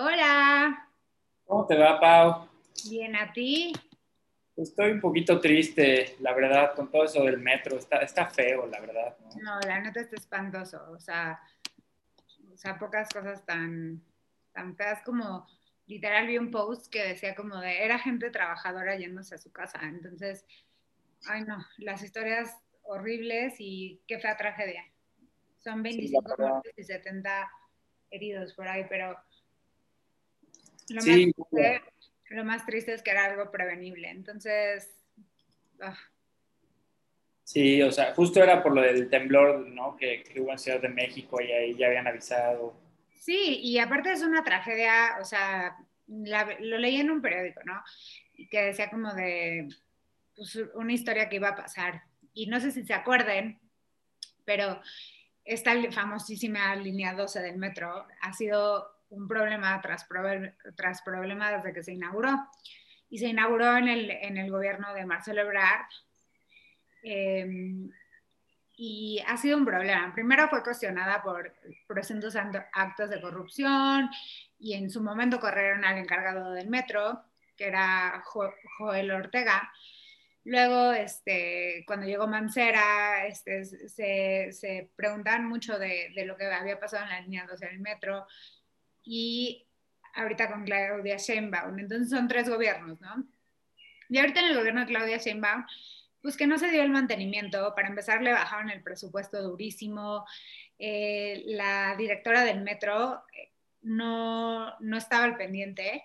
[0.00, 0.88] Hola.
[1.44, 2.48] ¿Cómo te va, Pau?
[2.88, 3.72] Bien, ¿a ti?
[4.56, 7.76] Estoy un poquito triste, la verdad, con todo eso del metro.
[7.76, 9.16] Está, está feo, la verdad.
[9.42, 9.58] ¿no?
[9.58, 10.80] la neta está espantoso.
[10.92, 11.40] O sea,
[12.52, 14.00] o sea, pocas cosas tan,
[14.52, 15.48] tan feas como
[15.86, 19.80] literal vi un post que decía como de era gente trabajadora yéndose a su casa.
[19.82, 20.46] Entonces,
[21.26, 24.84] ay no, las historias horribles y qué fea tragedia.
[25.58, 27.50] Son 25 muertes y 70
[28.12, 29.18] heridos por ahí, pero
[30.90, 34.10] lo, más, triste, es que era algo prevenible.
[34.10, 34.90] Entonces,
[35.80, 35.96] ah.
[37.44, 39.96] Sí, o sea, justo era por lo del temblor, ¿no?
[39.96, 42.74] Que, hubo en Ciudad de México y ahí ya habían avisado.
[43.14, 47.82] Sí, y aparte es una tragedia, o sea, lo leí en un periódico, ¿no?
[48.50, 49.68] Que decía como de
[50.36, 52.02] pues, una historia que iba a pasar.
[52.34, 53.58] Y no sé si se acuerden,
[54.44, 54.80] pero
[55.44, 60.04] esta famosísima línea 12 del metro ha sido un problema tras,
[61.02, 62.48] problema desde que se inauguró.
[63.10, 65.86] Y se inauguró en el, en el gobierno de Marcelo Ebrard.
[67.02, 67.90] Em,
[68.76, 70.12] y ha sido un problema.
[70.14, 71.52] Primero fue cuestionada por
[71.86, 74.08] presuntos actos de corrupción
[74.58, 77.24] y en su momento corrieron al encargado del metro,
[77.56, 79.72] que era Joel Ortega.
[80.44, 86.78] Luego, este, cuando llegó Mancera, este, se, se preguntaban mucho de, de, lo que había
[86.78, 88.26] pasado en la línea 12 del metro
[89.08, 89.66] y
[90.14, 91.78] ahorita con Claudia Sheinbaum.
[91.78, 93.24] Entonces son tres gobiernos, ¿no?
[94.10, 95.64] Y ahorita en el gobierno de Claudia Sheinbaum,
[96.20, 97.74] pues que no se dio el mantenimiento.
[97.74, 100.26] Para empezar, le bajaron el presupuesto durísimo.
[100.78, 103.50] Eh, la directora del metro eh,
[103.80, 106.04] no, no estaba al pendiente.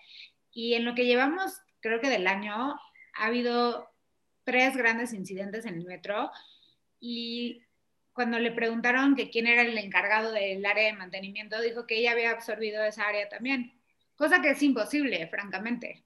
[0.53, 3.91] Y en lo que llevamos, creo que del año, ha habido
[4.45, 6.31] tres grandes incidentes en el metro.
[7.01, 7.63] Y
[8.13, 12.11] cuando le preguntaron que quién era el encargado del área de mantenimiento, dijo que ella
[12.11, 13.73] había absorbido esa área también,
[14.15, 16.05] cosa que es imposible, francamente.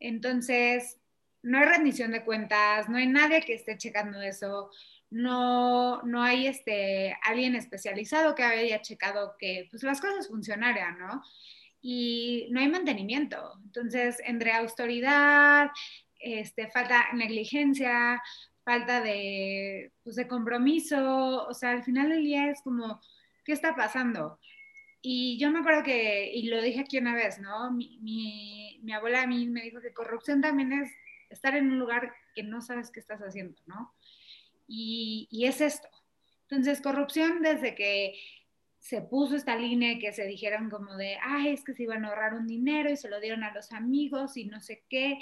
[0.00, 0.98] Entonces,
[1.42, 4.70] no hay rendición de cuentas, no hay nadie que esté checando eso,
[5.10, 11.22] no, no hay este, alguien especializado que haya checado que pues, las cosas funcionaran, ¿no?
[11.82, 13.58] Y no hay mantenimiento.
[13.64, 15.70] Entonces, entre autoridad,
[16.18, 18.22] este, falta negligencia,
[18.64, 23.00] falta de, pues, de compromiso, o sea, al final del día es como,
[23.44, 24.38] ¿qué está pasando?
[25.00, 27.72] Y yo me acuerdo que, y lo dije aquí una vez, ¿no?
[27.72, 27.98] Mi,
[28.82, 30.92] mi, abuela a mí me dijo que corrupción también es
[31.28, 33.92] estar en un lugar que no sabes qué estás haciendo, ¿no?
[34.68, 35.88] Y, y es esto.
[36.48, 38.14] Entonces, corrupción desde que
[38.78, 42.08] se puso esta línea que se dijeron como de, ay, es que se iban a
[42.08, 45.18] ahorrar un dinero y se lo dieron a los amigos y no sé qué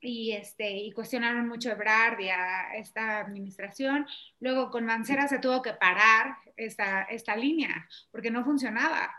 [0.00, 4.06] y, este, y cuestionaron mucho Ebrard y a esta administración.
[4.38, 9.12] Luego con Mancera se tuvo que parar esta, esta línea porque no funcionaba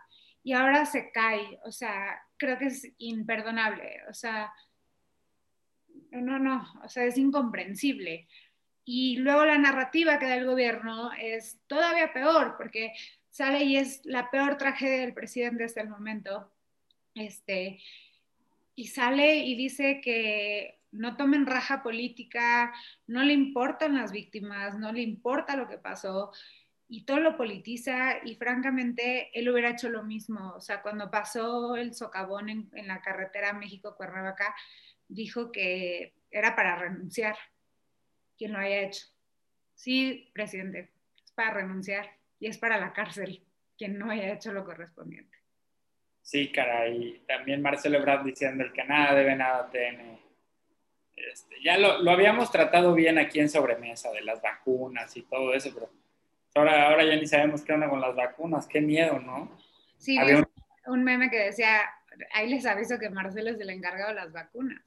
[0.44, 1.59] y ahora se cae.
[1.66, 4.02] O sea, creo que es imperdonable.
[4.09, 4.52] O sea,
[6.12, 8.28] no, no, o sea, es incomprensible.
[8.84, 12.94] Y luego la narrativa que da el gobierno es todavía peor porque
[13.30, 16.52] sale y es la peor tragedia del presidente hasta el momento.
[17.13, 17.80] Este,
[18.75, 22.73] y sale y dice que no tomen raja política,
[23.07, 26.31] no le importan las víctimas, no le importa lo que pasó
[26.87, 30.53] y todo lo politiza y francamente él hubiera hecho lo mismo.
[30.55, 34.53] O sea, cuando pasó el socavón en, la carretera México-Cuernavaca,
[35.07, 37.38] dijo que era para renunciar,
[38.38, 39.05] quien lo haya hecho.
[39.73, 40.91] Sí, presidente,
[41.23, 42.09] es para renunciar
[42.39, 43.45] y es para la cárcel,
[43.77, 45.41] quien no haya hecho lo correspondiente.
[46.21, 47.21] Sí, caray.
[47.27, 50.19] También Marcelo Ebrard diciendo el que nada debe, nada tiene.
[51.15, 55.53] Este, ya lo, lo, habíamos tratado bien aquí en Sobremesa, de las vacunas y todo
[55.53, 55.89] eso, pero
[56.55, 58.67] ahora, ahora ya ni sabemos qué onda con las vacunas.
[58.67, 59.57] Qué miedo, ¿no?
[59.97, 60.47] Sí, Había
[60.87, 61.03] un...
[61.03, 61.81] meme que decía,
[62.33, 64.81] ahí les aviso que Marcelo es el encargado de las vacunas.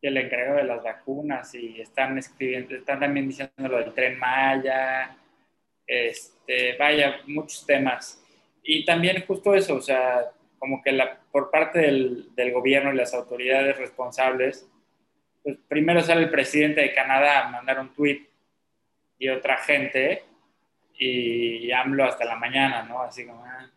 [0.00, 4.18] Y el encargado de las vacunas y están escribiendo, están también diciendo lo del tren
[4.18, 5.16] Maya,
[5.86, 8.22] este, vaya, muchos temas.
[8.68, 12.96] Y también justo eso, o sea, como que la, por parte del, del, gobierno y
[12.96, 14.68] las autoridades responsables,
[15.44, 18.26] pues primero sale el presidente de Canadá a mandar un tweet
[19.18, 20.24] y otra gente
[20.98, 23.02] y, AMLO hasta la mañana, ¿no?
[23.02, 23.44] Así como...
[23.44, 23.70] Ah.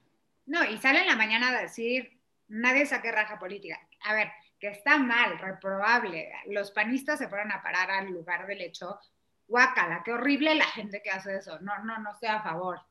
[0.47, 3.79] No, y sale en la mañana a decir, nadie saque raja política.
[4.05, 6.31] A ver, que está mal, reprobable.
[6.47, 8.99] Los panistas se fueron a parar al lugar del hecho.
[9.47, 11.59] Guácala, qué horrible la gente que hace eso.
[11.59, 12.81] No, no, no estoy a favor.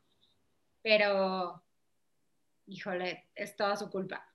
[0.82, 1.62] Pero
[2.68, 4.26] híjole, es toda su culpa.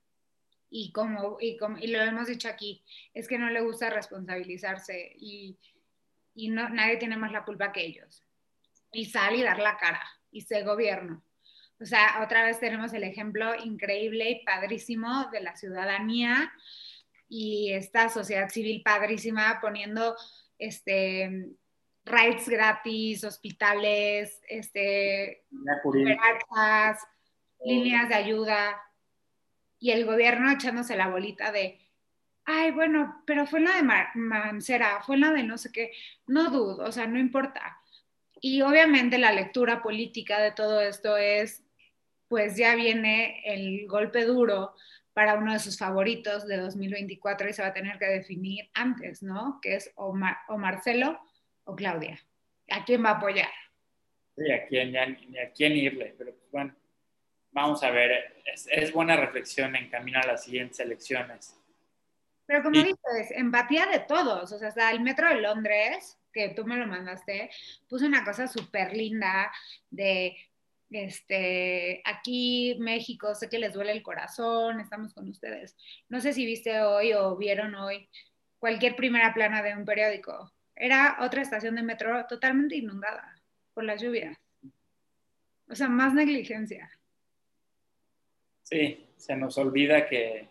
[0.70, 2.84] Y como, y como, y lo hemos dicho aquí,
[3.14, 5.58] es que no le gusta responsabilizarse y,
[6.34, 8.24] y no, nadie tiene más la culpa que ellos.
[8.92, 11.24] Y sal y dar la cara y sé gobierno.
[11.80, 16.52] O sea, otra vez tenemos el ejemplo increíble y padrísimo de la ciudadanía
[17.28, 20.16] y esta sociedad civil padrísima poniendo
[20.58, 21.50] este
[22.06, 25.46] rides gratis, hospitales, este,
[27.66, 28.82] líneas de ayuda,
[29.84, 31.78] y el gobierno echándose la bolita de,
[32.46, 33.84] ay, bueno, pero fue la de
[34.16, 35.92] Mancera, fue la de no sé qué,
[36.26, 37.78] no dudo, o sea, no importa.
[38.40, 41.66] Y obviamente la lectura política de todo esto es,
[42.30, 44.74] pues ya viene el golpe duro
[45.12, 49.22] para uno de sus favoritos de 2024 y se va a tener que definir antes,
[49.22, 49.60] ¿no?
[49.62, 50.18] Que es o,
[50.48, 51.20] o Marcelo
[51.66, 52.20] o Claudia.
[52.70, 53.52] ¿A quién va a apoyar?
[54.38, 56.76] Sí, a quién, ya, ni a quién irle, pero pues bueno,
[57.54, 61.58] vamos a ver, es, buena reflexión en camino a las siguientes elecciones.
[62.46, 66.66] Pero como dices, empatía de todos, o sea, hasta el Metro de Londres, que tú
[66.66, 67.50] me lo mandaste,
[67.88, 69.52] puso una cosa súper linda
[69.90, 70.36] de,
[70.90, 75.78] este, aquí México, sé que les duele el corazón, estamos con ustedes.
[76.10, 78.10] No sé si viste hoy o vieron hoy
[78.58, 80.52] cualquier primera plana de un periódico.
[80.76, 83.36] Era otra estación de metro totalmente inundada
[83.74, 84.38] por las lluvias.
[85.70, 86.90] O sea, más negligencia.
[88.64, 90.48] Sí, se nos olvida que,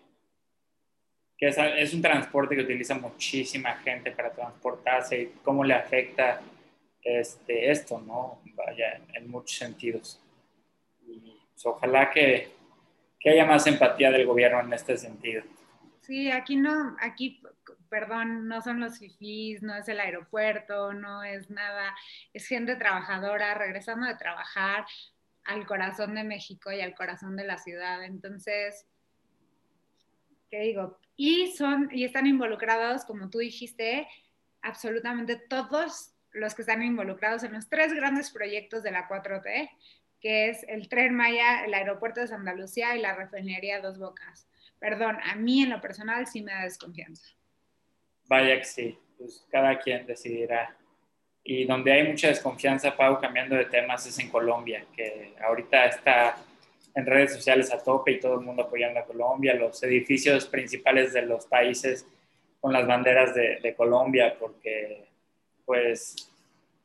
[1.36, 6.40] que es, un transporte que utiliza muchísima gente para transportarse y cómo le afecta
[7.02, 8.40] este, esto, ¿no?
[8.54, 10.20] Vaya, en muchos sentidos.
[11.06, 12.50] Y pues, ojalá que,
[13.18, 15.42] que haya más empatía del gobierno en este sentido.
[16.02, 17.40] Sí, aquí no, aquí,
[17.88, 21.94] perdón, no son los fifís, no es el aeropuerto, no es nada,
[22.32, 24.84] es gente trabajadora regresando de trabajar,
[25.44, 28.04] al corazón de México y al corazón de la ciudad.
[28.04, 28.86] Entonces,
[30.50, 30.98] ¿qué digo?
[31.16, 34.08] Y son, y están involucrados, como tú dijiste,
[34.62, 39.70] absolutamente todos los que están involucrados en los tres grandes proyectos de la 4T,
[40.20, 44.48] que es el Tren Maya, el Aeropuerto de Santa Lucía y la refinería Dos Bocas.
[44.78, 47.28] Perdón, a mí en lo personal sí me da desconfianza.
[48.28, 50.76] Vaya que sí, pues cada quien decidirá
[51.44, 56.36] y donde hay mucha desconfianza, Pau, cambiando de temas, es en Colombia, que ahorita está
[56.94, 61.12] en redes sociales a tope y todo el mundo apoyando a Colombia, los edificios principales
[61.12, 62.06] de los países
[62.60, 65.04] con las banderas de, de Colombia, porque
[65.64, 66.30] pues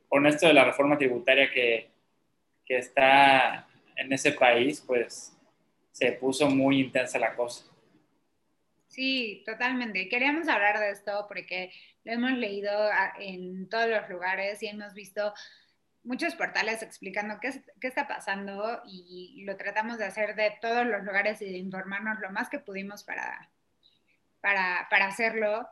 [0.08, 1.90] con esto de la reforma tributaria que,
[2.66, 5.38] que está en ese país, pues
[5.92, 7.66] se puso muy intensa la cosa.
[8.88, 10.08] Sí, totalmente.
[10.10, 11.72] Queríamos hablar de esto porque
[12.08, 12.72] lo hemos leído
[13.20, 15.34] en todos los lugares y hemos visto
[16.04, 21.04] muchos portales explicando qué, qué, está pasando y lo tratamos de hacer de todos los
[21.04, 23.52] lugares y de informarnos lo más que pudimos para,
[24.40, 25.68] para, para hacerlo.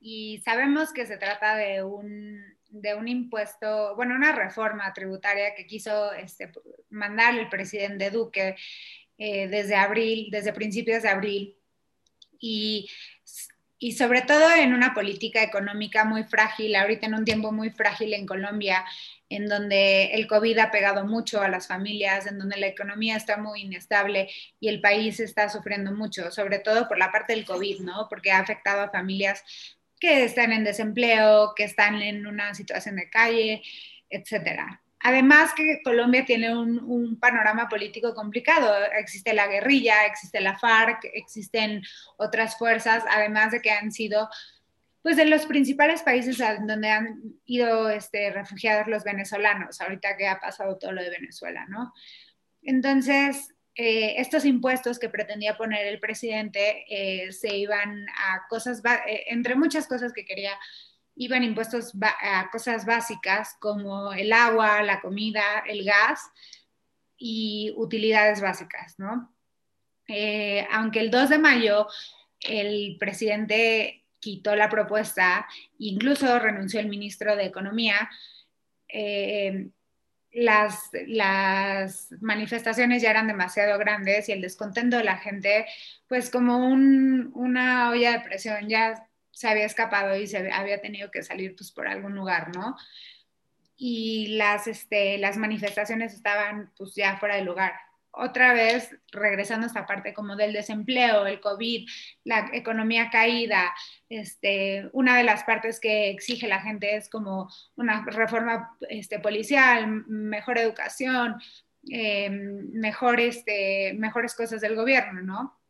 [0.00, 5.66] Y sabemos que se trata de un, de un impuesto, bueno, una reforma tributaria que
[5.66, 6.50] quiso este,
[6.90, 8.56] mandar el presidente Duque
[9.16, 11.56] eh, desde abril, desde principios de abril.
[12.40, 12.90] Y
[13.82, 18.14] y sobre todo en una política económica muy frágil, ahorita en un tiempo muy frágil
[18.14, 18.84] en Colombia,
[19.28, 23.38] en donde el COVID ha pegado mucho a las familias, en donde la economía está
[23.38, 24.30] muy inestable
[24.60, 28.06] y el país está sufriendo mucho, sobre todo por la parte del COVID, ¿no?
[28.08, 29.42] Porque ha afectado a familias
[29.98, 33.62] que están en desempleo, que están en una situación de calle,
[34.08, 34.81] etcétera.
[35.02, 38.72] Además que Colombia tiene un, panorama político complicado.
[38.98, 41.82] Existe la guerrilla, existe la FARC, existen
[42.16, 44.28] otras fuerzas, además de que han sido
[45.02, 50.38] pues de los principales países donde han ido este, refugiados los venezolanos, ahorita que ha
[50.38, 51.92] pasado todo lo de Venezuela, ¿no?
[52.62, 59.24] Entonces, eh, estos impuestos que pretendía poner el presidente eh, se iban a cosas, eh,
[59.28, 60.52] entre muchas cosas que quería
[61.16, 66.30] iban impuestos a cosas básicas como el agua, la comida, el gas
[67.16, 69.32] y utilidades básicas, ¿no?
[70.08, 71.86] Eh, aunque el 2 de mayo
[72.40, 75.46] el presidente quitó la propuesta,
[75.78, 78.10] incluso renunció el ministro de Economía,
[78.88, 79.68] eh,
[80.32, 85.66] las, las, manifestaciones ya eran demasiado grandes y el descontento de la gente,
[86.08, 91.22] pues como una olla de presión, ya se había escapado y se había tenido que
[91.22, 92.76] salir pues por algún lugar, ¿no?
[93.76, 97.72] Y las, este, las manifestaciones estaban pues ya fuera de lugar.
[98.14, 101.88] Otra vez, regresando a esta parte como del desempleo, el COVID,
[102.24, 103.72] la economía caída,
[104.10, 109.86] este, una de las partes que exige la gente es como una reforma este, policial,
[110.06, 111.40] mejor educación,
[111.90, 112.30] eh,
[113.18, 115.61] este, mejores cosas del gobierno, ¿no?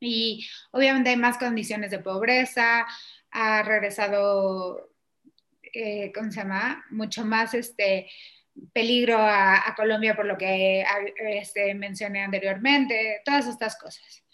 [0.00, 2.86] Y obviamente hay más condiciones de pobreza,
[3.30, 4.90] ha regresado,
[5.72, 6.84] eh, ¿cómo se llama?
[6.90, 8.08] Mucho más, este,
[8.72, 10.84] peligro a, Colombia por lo que
[11.18, 14.24] este, mencioné anteriormente, todas estas cosas.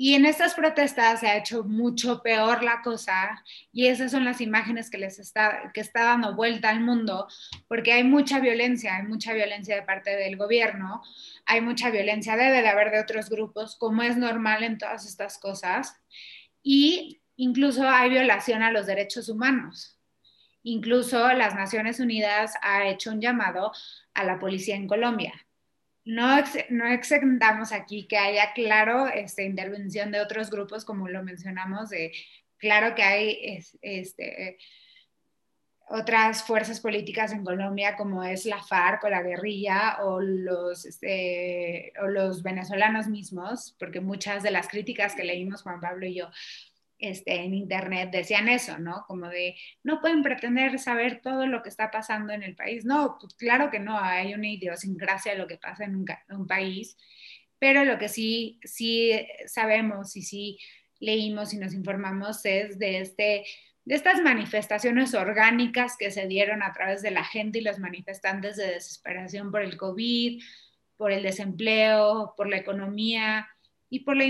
[0.00, 4.40] Y en estas protestas se ha hecho mucho peor la cosa y esas son las
[4.40, 7.26] imágenes que les está, que dando vuelta al mundo
[7.66, 11.02] porque hay mucha violencia, hay mucha violencia de parte del gobierno,
[11.46, 15.36] hay mucha violencia, debe de haber de otros grupos, como es normal en todas estas
[15.36, 15.96] cosas.
[16.62, 19.98] Y incluso hay violación a los derechos humanos.
[20.62, 23.72] Incluso las Naciones Unidas ha hecho un llamado
[24.14, 25.47] a la policía en Colombia
[26.08, 31.90] no, no exentamos aquí que haya, claro, este, intervención de otros grupos, como lo mencionamos,
[32.56, 34.56] claro que hay este,
[35.90, 41.92] otras fuerzas políticas en Colombia, como es la FARC o la guerrilla o los, este,
[42.02, 46.30] o los venezolanos mismos, porque muchas de las críticas que leímos Juan Pablo y yo
[46.98, 49.04] este, en internet decían eso, ¿no?
[49.06, 52.84] Como de, no pueden pretender saber todo lo que está pasando en el país.
[52.84, 56.96] No, pues claro que no, hay una idiosincrasia de lo que pasa en un, país,
[57.58, 59.12] pero lo que sí, sí
[59.46, 60.58] sabemos y sí
[61.00, 63.44] leímos y nos informamos es de, este,
[63.84, 68.56] de estas manifestaciones orgánicas que se dieron a través de la gente y los manifestantes
[68.56, 70.42] de desesperación por el COVID,
[70.96, 73.48] por el desempleo, por la economía
[73.88, 74.24] y por la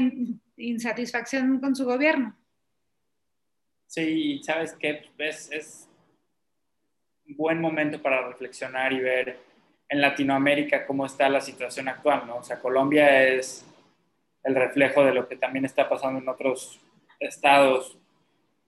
[0.57, 2.38] insatisfacción con su gobierno.
[3.89, 5.89] Sí, sabes que es, es
[7.27, 9.39] un buen momento para reflexionar y ver
[9.89, 12.37] en Latinoamérica cómo está la situación actual, ¿no?
[12.37, 13.67] O sea, Colombia es
[14.45, 16.79] el reflejo de lo que también está pasando en otros
[17.19, 17.97] estados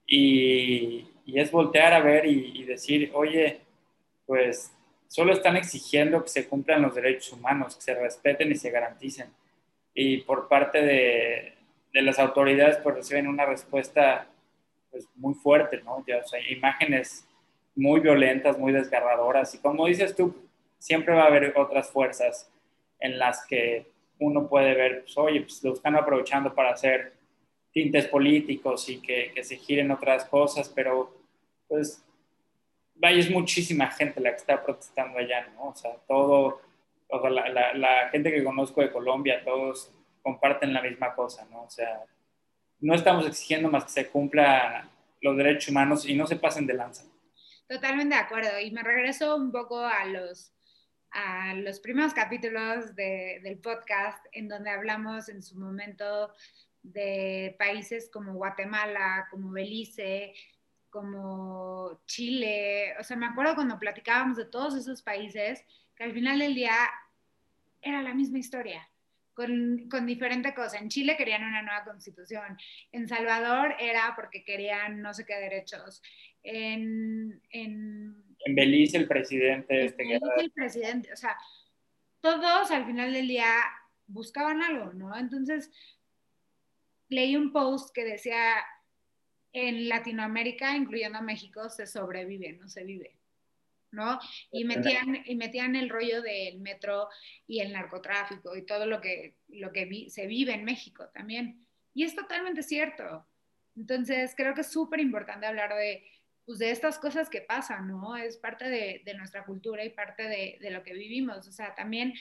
[0.07, 3.61] y, es voltear a ver y, y, decir, oye,
[4.25, 4.75] pues
[5.07, 9.29] solo están exigiendo que se cumplan los derechos humanos, que se respeten y se garanticen.
[9.93, 11.53] Y por parte de,
[11.93, 14.27] de las autoridades, pues reciben una respuesta
[14.91, 16.03] pues, muy fuerte, ¿no?
[16.05, 17.27] Ya, o sea, imágenes
[17.75, 19.55] muy violentas, muy desgarradoras.
[19.55, 20.35] Y como dices tú,
[20.77, 22.51] siempre va a haber otras fuerzas
[22.99, 23.87] en las que
[24.19, 27.13] uno puede ver, pues, oye, pues lo están aprovechando para hacer
[27.71, 31.15] tintes políticos y que, que se giren otras cosas, pero
[31.67, 32.03] pues
[32.95, 35.69] vaya, es muchísima gente la que está protestando allá, ¿no?
[35.69, 36.61] O sea, todo,
[37.07, 41.47] o sea, la, la, la, gente que conozco de Colombia, todos comparten la misma cosa,
[41.49, 41.63] ¿no?
[41.63, 42.03] O sea,
[42.81, 44.89] no estamos exigiendo más que se cumplan
[45.21, 47.05] los derechos humanos y no se pasen de lanza.
[47.67, 48.59] Totalmente de acuerdo.
[48.59, 50.51] Y me regreso un poco a los,
[51.11, 56.33] a los primeros capítulos del podcast en donde hablamos en su momento
[56.81, 60.33] de países como Guatemala, como Belice,
[60.89, 62.95] como Chile.
[62.99, 65.63] O sea, me acuerdo cuando platicábamos de todos esos países
[65.95, 66.75] que al final del día
[67.79, 68.90] era la misma historia
[69.33, 70.77] con, con diferente cosa.
[70.77, 72.57] En Chile querían una nueva constitución,
[72.91, 76.01] en Salvador era porque querían no sé qué derechos,
[76.43, 77.41] en...
[77.49, 79.85] En, en Belice el presidente...
[79.85, 81.37] este Belice el presidente, o sea,
[82.19, 83.47] todos al final del día
[84.07, 85.17] buscaban algo, ¿no?
[85.17, 85.71] Entonces,
[87.09, 88.55] leí un post que decía,
[89.53, 93.20] en Latinoamérica, incluyendo a México, se sobrevive, no se vive.
[93.91, 94.19] ¿No?
[94.51, 97.09] Y metían, y metían el rollo del metro
[97.47, 101.65] y el narcotráfico y todo lo que, lo que se vive en México también.
[101.93, 103.27] Y es totalmente cierto.
[103.75, 106.05] Entonces, creo que es súper importante hablar de,
[106.45, 108.15] pues, de estas cosas que pasan, ¿no?
[108.15, 111.47] Es parte de, de nuestra cultura y parte de, de, lo que vivimos.
[111.47, 112.13] O sea, también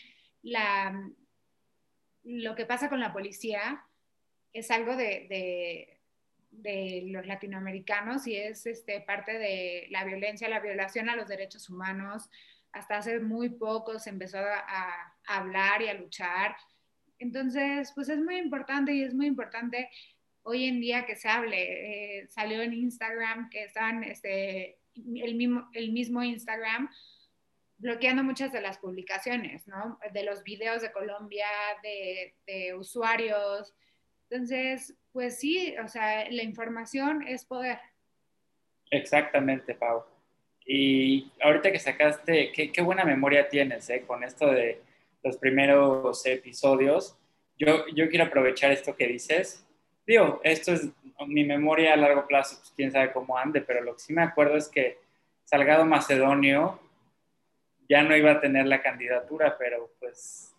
[0.43, 0.93] la,
[2.25, 3.85] lo que pasa con la policía
[4.53, 6.00] es algo de,
[6.51, 11.69] de los latinoamericanos y es este, parte de la violencia, la violación a los derechos
[11.71, 12.29] humanos.
[12.73, 16.57] Hasta hace muy poco se empezó a, hablar y a luchar.
[17.19, 19.91] Entonces, pues es muy importante y es muy importante
[20.43, 22.21] hoy en día que se hable.
[22.21, 26.91] Eh, salió en Instagram que están, este, el, mismo, el mismo Instagram
[27.79, 29.99] bloqueando muchas de las publicaciones, ¿no?
[30.13, 31.47] De los videos de Colombia,
[31.83, 33.75] de, de usuarios.
[34.29, 37.79] Entonces, pues sí, o sea, la información es poder.
[38.91, 40.05] Exactamente, Pau.
[40.65, 44.05] Y ahorita que sacaste, qué, buena memoria tienes ¿eh?
[44.07, 44.81] con esto de
[45.23, 47.17] los primeros episodios.
[47.59, 49.67] Yo, yo quiero aprovechar esto que dices.
[50.07, 50.89] Digo, esto es
[51.27, 54.23] mi memoria a largo plazo, pues quién sabe cómo ande, pero lo que sí me
[54.23, 54.99] acuerdo es que
[55.45, 56.81] Salgado Macedonio
[57.89, 60.55] ya no iba a tener la candidatura, pero pues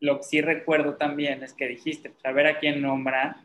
[0.00, 3.44] lo que sí recuerdo también es que dijiste, pues a ver a quién nombra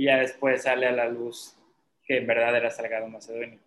[0.00, 1.54] y ya después sale a la luz
[2.02, 3.60] que en verdad era Salgado Macedonio.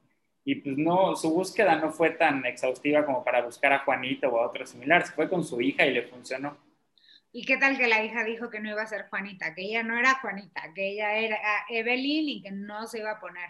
[0.44, 4.40] Y pues no, su búsqueda no fue tan exhaustiva como para buscar a Juanito o
[4.40, 6.58] a otro similar, se fue con su hija y le funcionó.
[7.32, 9.84] ¿Y qué tal que la hija dijo que no iba a ser Juanita, que ella
[9.84, 11.38] no era Juanita, que ella era
[11.70, 13.50] Evelyn y que no se iba a poner?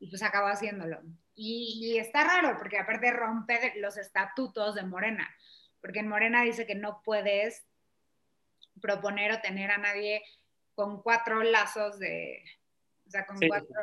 [0.00, 1.00] Y pues acabó haciéndolo.
[1.36, 5.32] Y, está raro, porque aparte rompe los estatutos de Morena,
[5.80, 7.64] porque en Morena dice que no puedes
[8.80, 10.24] proponer o tener a nadie
[10.76, 12.44] con cuatro lazos de,
[13.06, 13.74] o sea, con cuatro...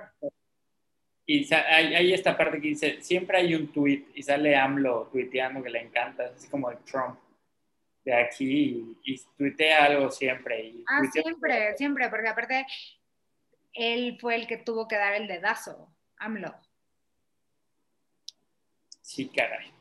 [1.25, 5.63] Y hay, hay, esta parte que dice, siempre hay un tweet y sale AMLO tuiteando
[5.63, 7.17] que le encanta, así como el Trump
[8.03, 10.73] de aquí y, tuitea algo siempre.
[10.85, 12.65] ah, siempre, siempre, porque aparte
[13.71, 16.53] él fue el que tuvo que dar el dedazo, AMLO.
[19.01, 19.71] Sí, caray.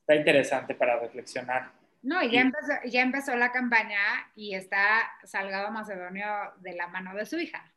[0.00, 1.77] Está interesante para reflexionar.
[2.02, 3.98] No, ya, empezó, ya empezó la campaña
[4.36, 6.26] y está Salgado Macedonio
[6.60, 7.72] de la mano de su hija.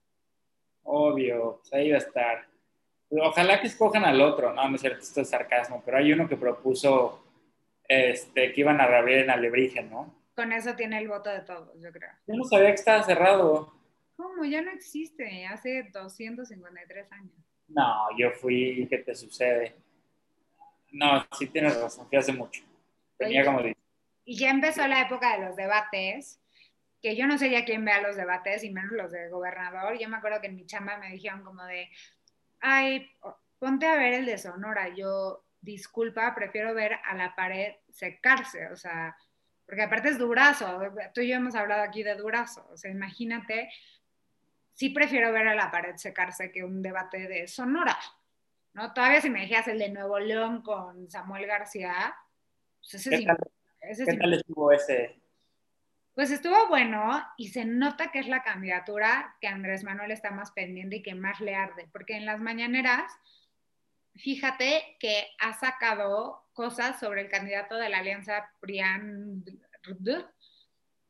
[0.83, 2.47] Obvio, ahí va a estar.
[3.09, 6.29] Ojalá que escojan al otro, no, no es cierto, esto es sarcasmo, pero hay uno
[6.29, 7.23] que propuso
[7.87, 10.15] este, que iban a reabrir en Alebrije, ¿no?
[10.33, 12.11] Con eso tiene el voto de todos, yo creo.
[12.25, 13.73] Yo no sabía que estaba cerrado.
[14.15, 14.45] ¿Cómo?
[14.45, 17.33] Ya no existe, hace 253 años.
[17.67, 19.75] No, yo fui, ¿qué te sucede?
[20.91, 22.63] No, sí tienes razón, fui hace mucho.
[23.17, 23.61] Tenía como
[24.23, 26.39] Y ya empezó la época de los debates,
[27.01, 29.97] que yo no sé ya quién vea los debates, y menos los de gobernador.
[29.97, 31.89] Yo me acuerdo que en mi chamba me dijeron como de,
[32.59, 33.09] ay,
[33.59, 34.89] ponte a ver el de Sonora.
[34.89, 39.15] Yo, disculpa, prefiero ver a la pared secarse, o sea,
[39.65, 40.81] porque aparte es durazo,
[41.13, 43.69] tú y yo hemos hablado aquí de durazo, o sea, imagínate,
[44.73, 47.97] sí prefiero ver a la pared secarse que un debate de Sonora,
[48.73, 48.91] ¿no?
[48.93, 52.13] Todavía si me dijeras el de Nuevo León con Samuel García,
[52.79, 53.27] pues ese ¿Qué,
[53.81, 55.21] ¿qué tal estuvo ese?
[56.13, 60.51] Pues estuvo bueno y se nota que es la candidatura que Andrés Manuel está más
[60.51, 63.11] pendiente y que más le arde, porque en las mañaneras
[64.15, 69.43] fíjate que ha sacado cosas sobre el candidato de la alianza Prian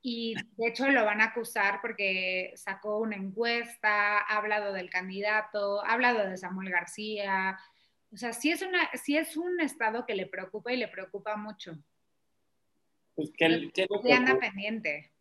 [0.04, 5.84] y de hecho lo van a acusar porque sacó una encuesta, ha hablado del candidato,
[5.86, 7.60] ha hablado de Samuel García.
[8.12, 11.36] O sea, sí es, una, sí es un estado que le preocupa y le preocupa
[11.38, 11.78] mucho.
[13.22, 15.12] Pues que, le anda pendiente.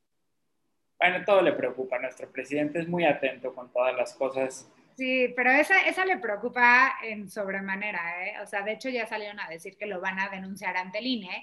[0.99, 1.99] Bueno, todo le preocupa.
[1.99, 6.93] Nuestro presidente es muy atento con todas las cosas Sí, pero esa, esa le preocupa
[7.03, 8.35] en sobremanera, ¿eh?
[8.43, 11.07] O sea, de hecho ya salieron a decir que lo van a denunciar ante el
[11.07, 11.43] INE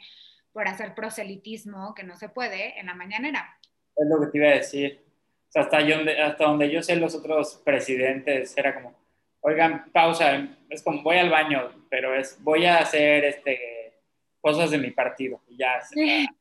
[0.53, 3.57] por hacer proselitismo que no se puede en la mañanera.
[3.95, 5.03] Es lo que te iba a decir.
[5.49, 8.93] O sea, hasta, donde, hasta donde yo sé los otros presidentes era como,
[9.39, 14.01] oigan, pausa, es como voy al baño, pero es voy a hacer este
[14.39, 15.81] cosas de mi partido y ya.
[15.81, 16.27] Sí.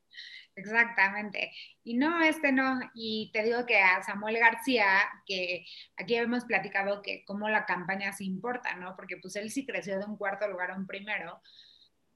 [0.57, 1.51] Exactamente.
[1.83, 2.79] Y no, este no.
[2.95, 4.85] Y te digo que a Samuel García,
[5.27, 5.65] que
[5.95, 8.95] aquí hemos platicado que cómo la campaña se importa, ¿no?
[8.95, 11.41] Porque pues él sí creció de un cuarto lugar a un primero.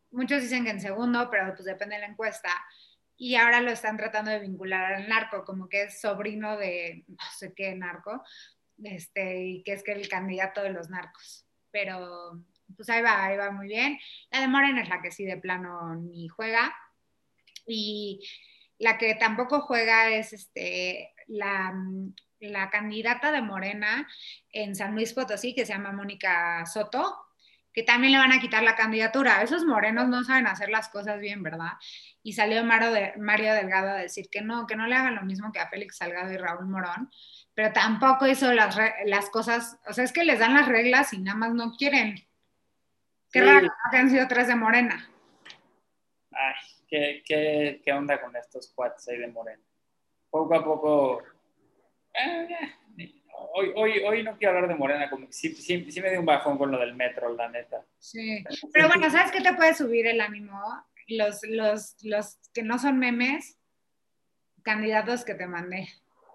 [0.10, 2.50] Muchos dicen que en segundo, pero pues depende de la encuesta.
[3.16, 7.18] Y ahora lo están tratando de vincular al narco, como que es sobrino de no
[7.38, 8.24] sé qué narco,
[8.84, 11.46] este, y que es que el candidato de los narcos.
[11.70, 12.44] Pero
[12.76, 14.00] pues ahí va, ahí va muy bien.
[14.32, 16.74] La de Morena es la que sí de plano ni juega
[17.66, 18.28] y
[18.80, 21.74] la que tampoco juega es este, la,
[22.40, 24.08] la candidata de Morena
[24.52, 27.18] en San Luis Potosí, que se llama Mónica Soto,
[27.74, 29.42] que también le van a quitar la candidatura.
[29.42, 31.74] Esos morenos no saben hacer las cosas bien, ¿verdad?
[32.24, 35.24] Y salió Mario, de, Mario Delgado a decir que no, que no le hagan lo
[35.24, 37.10] mismo que a Félix Salgado y Raúl Morón,
[37.54, 41.20] pero tampoco hizo las, las cosas, o sea, es que les dan las reglas y
[41.20, 42.16] nada más no quieren.
[43.32, 45.10] Qué raro que han sido tres de Morena.
[46.32, 46.56] Ay,
[46.92, 49.64] ¿qué, qué, onda con estos cuates ahí de Morena?
[50.30, 51.24] Poco a poco...
[52.14, 52.48] Eh,
[53.54, 56.20] hoy, hoy, hoy no quiero hablar de Morena, como que sí, sí, sí, me dio
[56.20, 57.86] un bajón con lo del metro, la neta.
[57.98, 60.60] Sí, pero bueno, ¿sabes qué te puede subir el ánimo?
[61.08, 63.58] Los, los, los que no son memes,
[64.62, 65.88] candidatos que te mandé.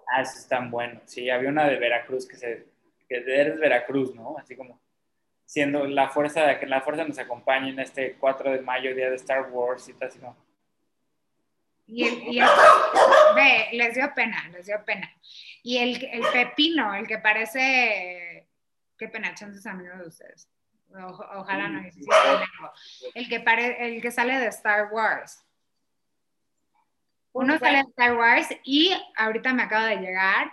[0.07, 1.03] Ah, esos están buenos.
[1.05, 2.67] Sí, había una de Veracruz que se...
[3.07, 4.37] que eres Veracruz, ¿no?
[4.37, 4.81] Así como
[5.45, 9.15] siendo la fuerza que la fuerza nos acompañe en este 4 de mayo, día de
[9.15, 10.35] Star Wars y tal, así como,
[11.87, 12.45] y, el,
[13.35, 15.09] ve, les dio pena, les dio pena.
[15.63, 18.47] Y el, el pepino, el que parece,
[18.97, 20.49] qué pena, sus amigos de ustedes.
[20.91, 21.81] ojalá no
[23.15, 25.43] el que, pare, el que sale de Star Wars.
[27.31, 30.51] Uno sale de Star Wars y ahorita me acaba de llegar,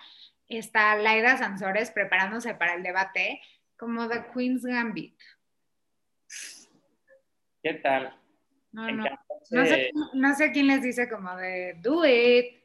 [0.48, 3.40] está Laida Sansores preparándose para el debate
[3.76, 5.18] como The Queen's Gambit.
[7.62, 8.14] ¿Qué tal?
[8.74, 9.04] No, no.
[9.50, 12.60] No sé, no sé quién les dice como de do it.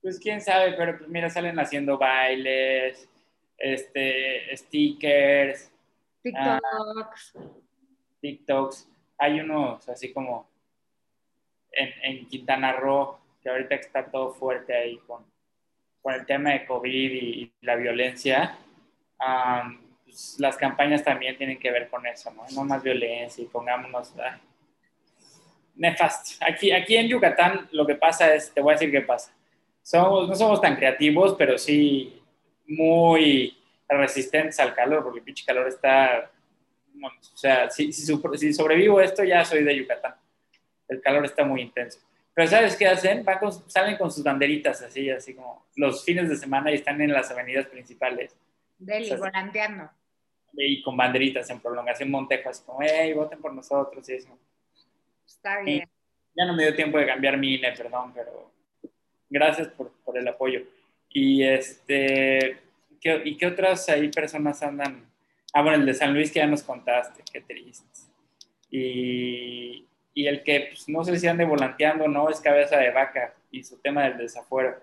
[0.00, 3.06] Pues quién sabe, pero pues mira, salen haciendo bailes,
[3.58, 5.70] este, stickers,
[6.22, 7.34] TikToks.
[8.22, 8.88] TikToks.
[9.18, 10.48] Hay unos así como
[11.72, 15.22] en, en, Quintana Roo, que ahorita está todo fuerte ahí con,
[16.00, 18.56] con el tema de COVID y, la violencia.
[20.04, 22.44] pues, las campañas también tienen que ver con eso, ¿no?
[22.54, 24.14] No más violencia y pongámonos...
[24.18, 24.40] Ah,
[25.78, 26.44] nefasto.
[26.46, 29.32] Aquí, aquí en Yucatán lo que pasa es, te voy a decir qué pasa.
[29.82, 32.20] Somos, no somos tan creativos, pero sí
[32.66, 33.56] muy
[33.88, 36.30] resistentes al calor, porque el pinche calor está...
[37.02, 40.14] o sea, si, si, sobrevivo esto, ya soy de Yucatán.
[40.88, 42.00] El calor está muy intenso.
[42.34, 43.24] Pero ¿sabes qué hacen?
[43.66, 47.30] salen con sus banderitas así, así como los fines de semana y están en las
[47.30, 48.36] avenidas principales.
[48.78, 49.90] Deli, volanteando.
[50.52, 54.38] Y con banderitas en prolongación Montejo, así como, hey, voten por nosotros y eso.
[55.28, 55.88] Está bien.
[56.34, 58.50] ya no me dio tiempo de cambiar mi INE, perdón, pero
[59.28, 60.62] gracias por, por el apoyo.
[61.10, 62.58] Y este,
[63.00, 65.06] ¿qué, ¿y qué otras ahí personas andan?
[65.52, 67.86] Ah, bueno, el de San Luis que ya nos contaste, qué triste.
[68.70, 73.34] Y, y el que pues, no sé si ande volanteando no es cabeza de vaca
[73.50, 74.80] y su tema del desafuero.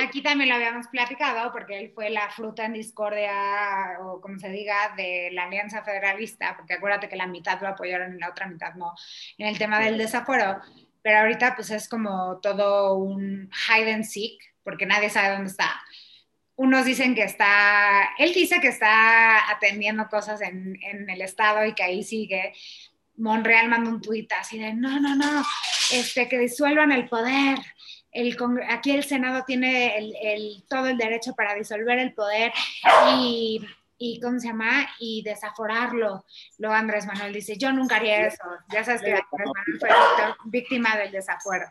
[0.00, 4.48] Aquí también lo habíamos platicado porque él fue la fruta en discordia, o como se
[4.48, 8.46] diga, de la Alianza Federalista, porque acuérdate que la mitad lo apoyaron y la otra
[8.46, 8.94] mitad no,
[9.36, 10.60] en el tema del desafuero,
[11.02, 15.82] pero ahorita pues es como todo un hide and seek, porque nadie sabe dónde está.
[16.54, 21.82] Unos dicen que está, él dice que está atendiendo cosas en, el Estado y que
[21.82, 22.52] ahí sigue.
[23.16, 25.44] Monreal manda un tuit así de, no, no, no,
[25.92, 27.58] este, que disuelvan el poder,
[28.12, 28.36] el,
[28.68, 32.52] aquí el Senado tiene el, todo el derecho para disolver el poder
[33.16, 33.66] y,
[33.98, 34.86] y, ¿cómo se llama?
[34.98, 36.24] Y desaforarlo.
[36.58, 38.44] Luego Andrés Manuel dice, yo nunca haría eso.
[38.70, 39.90] Ya sabes que Andrés Manuel fue
[40.44, 41.66] víctima del desafuero.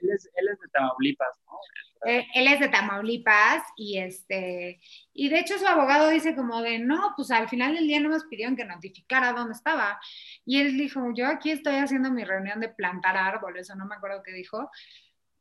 [0.00, 1.58] Él es, él es de Tamaulipas, ¿no?
[2.06, 4.78] Eh, él es de Tamaulipas y este
[5.14, 8.10] y de hecho su abogado dice como de no, pues al final del día no
[8.10, 9.98] nos pidieron que notificara dónde estaba.
[10.44, 13.94] Y él dijo, yo aquí estoy haciendo mi reunión de plantar árboles, o no me
[13.94, 14.70] acuerdo qué dijo,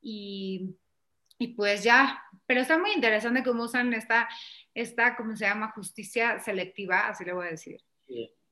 [0.04, 0.76] y,
[1.56, 4.30] pues ya, pero está muy interesante cómo usan esta,
[4.74, 5.72] esta, ¿cómo se llama?
[5.72, 7.82] Justicia selectiva, así le voy a decir.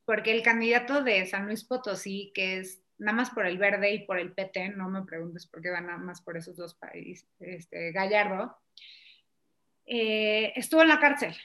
[0.05, 4.05] Porque el candidato de San Luis Potosí, que es nada más por el verde y
[4.05, 7.27] por el PT, no me preguntes por qué van nada más por esos dos países,
[7.39, 8.57] este, Gallardo,
[9.85, 11.35] eh, estuvo en la cárcel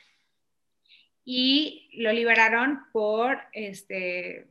[1.24, 4.46] y lo liberaron por este,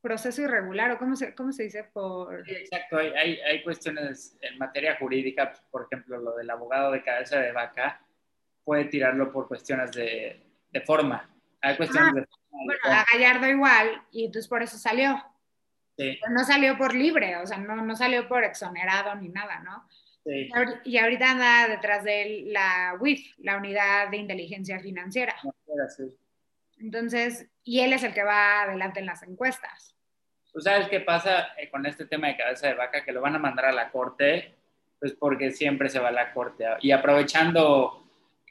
[0.00, 2.44] proceso irregular o cómo se, cómo se dice por...
[2.44, 7.02] Sí, exacto, hay, hay, hay, cuestiones en materia jurídica, por ejemplo, lo del abogado de
[7.02, 8.00] cabeza de vaca
[8.64, 11.28] puede tirarlo por cuestiones de, de forma.
[11.60, 12.64] Hay cuestiones de forma.
[12.64, 15.22] Bueno, a Gallardo igual, y entonces por eso salió.
[15.96, 16.18] Sí.
[16.30, 19.86] no salió por libre, o sea, no, no salió por exonerado ni nada, ¿no?
[20.24, 20.48] Sí.
[20.84, 25.34] Y ahorita anda detrás de la WIF, la Unidad de Inteligencia Financiera.
[26.78, 29.89] Entonces, y él es el que va adelante en las encuestas.
[30.52, 33.04] ¿Tú sabes qué pasa eh, con este tema de cabeza de vaca?
[33.04, 34.54] Que lo van a mandar a la corte,
[34.98, 36.64] pues porque siempre se va a la corte.
[36.80, 38.04] Y aprovechando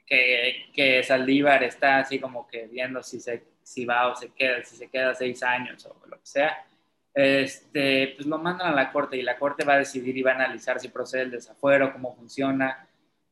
[0.06, 4.64] que, que Saldívar está así como que viendo si, se, si va o se queda,
[4.64, 6.64] si se queda seis años o lo que sea,
[7.12, 10.32] este, pues lo mandan a la corte y la corte va a decidir y va
[10.32, 12.86] a analizar si procede el desafuero, cómo funciona.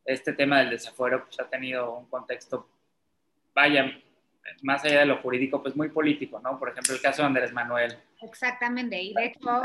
[0.05, 2.69] Este tema del desafuero pues ha tenido un contexto,
[3.55, 3.93] vaya,
[4.63, 6.59] más allá de lo jurídico, pues muy político, ¿no?
[6.59, 7.99] Por ejemplo, el caso de Andrés Manuel.
[8.21, 9.63] Exactamente, y de hecho...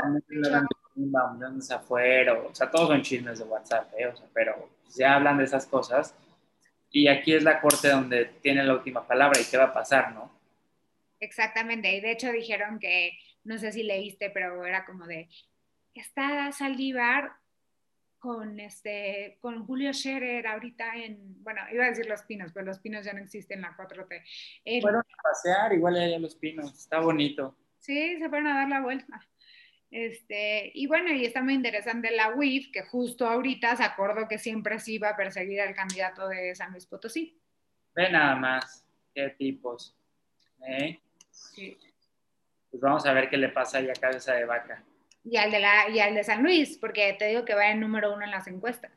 [0.96, 4.06] Desafuero, o sea, todos son chismes de WhatsApp, ¿eh?
[4.06, 6.14] o sea, pero se hablan de esas cosas
[6.90, 10.14] y aquí es la corte donde tiene la última palabra y qué va a pasar,
[10.14, 10.30] ¿no?
[11.18, 15.28] Exactamente, y de hecho dijeron que, no sé si leíste, pero era como de,
[15.94, 17.32] está Saldívar
[18.20, 22.78] con, este, con Julio Scherer ahorita en, bueno, iba a decir Los Pinos, pero Los
[22.78, 24.80] Pinos ya no existen en la 4T.
[24.80, 27.56] fueron a pasear, igual allá Los Pinos, está bonito.
[27.84, 29.20] Sí, se fueron a dar la vuelta.
[29.90, 34.38] Este, y bueno, y está muy interesante la UIF, que justo ahorita se acordó que
[34.38, 37.38] siempre se iba a perseguir al candidato de San Luis Potosí.
[37.94, 39.94] Ve nada más, qué tipos.
[40.66, 40.98] ¿eh?
[41.30, 41.76] Sí.
[42.70, 44.82] Pues vamos a ver qué le pasa ahí a cabeza de vaca
[45.24, 47.80] y al de, la, y al de San Luis, porque te digo que va en
[47.80, 48.92] número uno en las encuestas.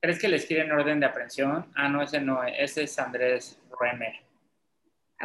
[0.00, 1.70] ¿Crees que les quieren orden de aprehensión?
[1.74, 4.14] Ah, no, ese no, ese es Andrés Ruemer.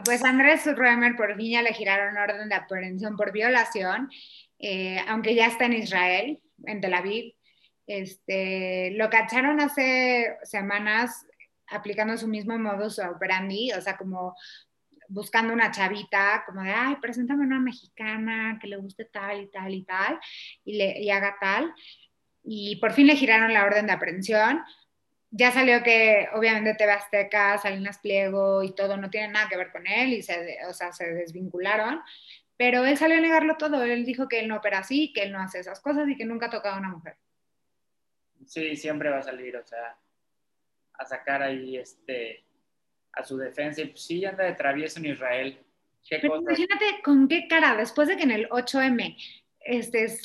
[0.03, 4.09] Pues Andrés Ruemer por fin le giraron orden de aprehensión por violación,
[4.59, 7.33] eh, aunque ya está en Israel, en Tel Aviv.
[7.87, 11.25] Este, lo cacharon hace semanas
[11.67, 14.35] aplicando su mismo modus operandi, o sea, como
[15.07, 19.73] buscando una chavita, como de, ay, preséntame una mexicana que le guste tal y tal
[19.73, 20.19] y tal,
[20.65, 21.73] y, le, y haga tal.
[22.43, 24.61] Y por fin le giraron la orden de aprehensión.
[25.37, 29.69] Ya salió que obviamente TV Azteca, Salinas Pliego y todo no tiene nada que ver
[29.69, 31.99] con él y se, o sea, se desvincularon.
[32.55, 33.83] Pero él salió a negarlo todo.
[33.83, 36.23] Él dijo que él no opera así, que él no hace esas cosas y que
[36.23, 37.17] nunca ha tocado a una mujer.
[38.45, 39.97] Sí, siempre va a salir, o sea,
[40.93, 42.45] a sacar ahí este
[43.11, 45.59] a su defensa y pues sí anda de travieso en Israel.
[46.09, 49.17] Pero imagínate con qué cara, después de que en el 8M
[49.65, 50.17] este,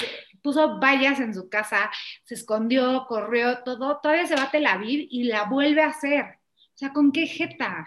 [0.42, 1.90] puso vallas en su casa,
[2.24, 6.38] se escondió, corrió, todo, todavía se va a Tel Aviv y la vuelve a hacer.
[6.57, 7.87] O sea, ¿con qué jeta?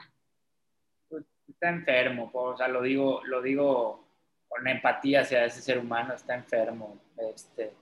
[1.10, 4.08] Pues, está enfermo, o sea, lo digo, lo digo
[4.48, 7.02] con empatía hacia ese ser humano, está enfermo.
[7.18, 7.74] Este,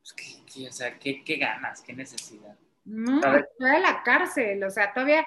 [0.00, 1.82] pues, ¿qué, o sea, ¿qué, ganas?
[1.82, 2.56] ¿Qué necesidad?
[2.84, 5.26] No, está de la cárcel, o sea, todavía,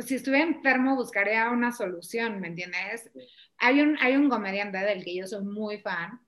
[0.00, 3.10] si estuviera enfermo buscaría una solución, ¿me entiendes?
[3.58, 6.18] Hay, un, hay un comediante del que yo soy muy fan,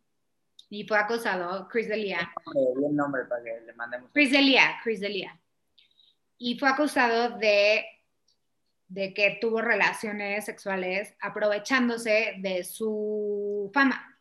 [0.72, 2.32] y fue acosado, Chris Delia.
[2.54, 4.10] Bien nombre para que le mandemos.
[4.14, 5.38] Chris Delia, Chris Delia.
[6.38, 7.84] Y fue acusado de,
[8.88, 14.16] de que tuvo relaciones sexuales aprovechándose de su fama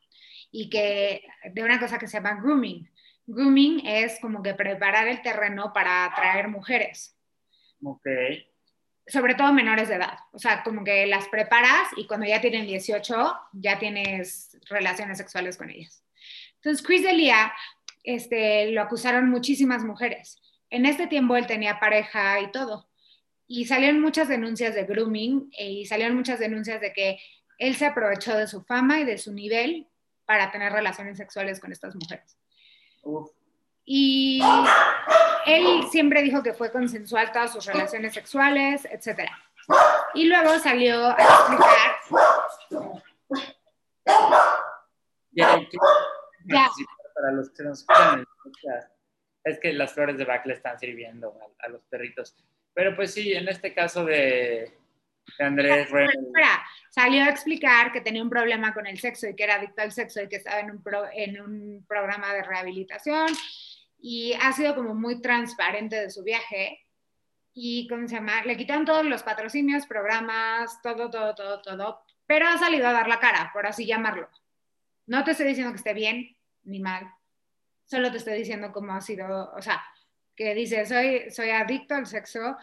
[0.52, 2.86] y que de una cosa que se llama grooming.
[3.28, 7.18] Grooming es como que preparar el terreno para atraer mujeres.
[7.82, 8.06] Ok.
[9.08, 10.18] Sobre todo menores de edad.
[10.34, 15.56] O sea, como que las preparas y cuando ya tienen 18 ya tienes relaciones sexuales
[15.56, 16.04] con ellas.
[16.63, 17.52] Entonces, Chris Delia
[18.04, 20.39] este, lo acusaron muchísimas mujeres.
[20.69, 22.88] En este tiempo él tenía pareja y todo.
[23.47, 27.19] Y salieron muchas denuncias de grooming eh, y salieron muchas denuncias de que
[27.58, 29.88] él se aprovechó de su fama y de su nivel
[30.26, 32.38] para tener relaciones sexuales con estas mujeres.
[33.84, 34.41] Y
[35.45, 39.30] él siempre dijo que fue consensual todas sus relaciones sexuales, etc.
[40.13, 41.95] Y luego salió a explicar
[47.16, 48.88] para los que nos escuchan
[49.44, 52.36] es que las flores de Bach le están sirviendo a, los perritos.
[52.74, 54.78] Pero pues sí, en este caso de,
[55.40, 55.90] Andrés
[56.90, 59.92] salió a explicar que tenía un problema con el sexo y que era adicto al
[59.92, 63.28] sexo y que estaba en un, en un programa de rehabilitación
[64.00, 66.80] y ha sido como muy transparente de su viaje
[67.54, 68.44] y, ¿cómo se llama?
[68.44, 73.08] Le quitan todos los patrocinios, programas, todo, todo, todo, todo, pero ha salido a dar
[73.08, 74.30] la cara, por así llamarlo.
[75.08, 77.12] No te estoy diciendo que esté bien ni mal,
[77.86, 79.82] solo te estoy diciendo cómo ha sido, o sea,
[80.36, 82.56] que dice, soy, soy adicto al sexo,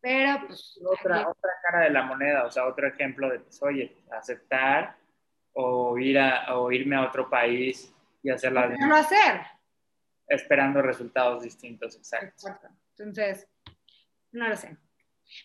[0.00, 0.80] pero pues...
[0.84, 4.96] Otra, otra cara de la moneda, o sea, otro ejemplo de, pues, oye, aceptar
[5.52, 8.68] o, ir a, o irme a otro país y hacer la...
[8.68, 9.42] No hacer.
[10.26, 12.26] Esperando resultados distintos, exacto.
[12.26, 12.68] Exacto.
[12.98, 13.48] Entonces,
[14.32, 14.76] no lo sé.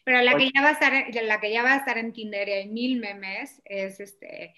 [0.03, 2.47] Pero la que, ya va a estar, la que ya va a estar en Tinder
[2.47, 4.55] y hay mil memes es este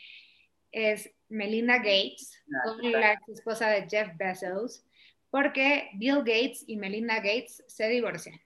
[0.72, 4.86] es Melinda Gates, ah, la esposa de Jeff Bezos,
[5.30, 8.40] porque Bill Gates y Melinda Gates se divorcian.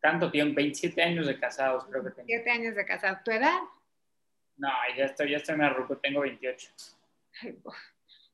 [0.00, 2.26] Tanto tiempo, 27 años de casados, creo que tengo.
[2.26, 3.22] 27 años de casados.
[3.24, 3.58] ¿Tu edad?
[4.56, 5.68] No, ya estoy, ya estoy me
[6.02, 6.70] tengo 28.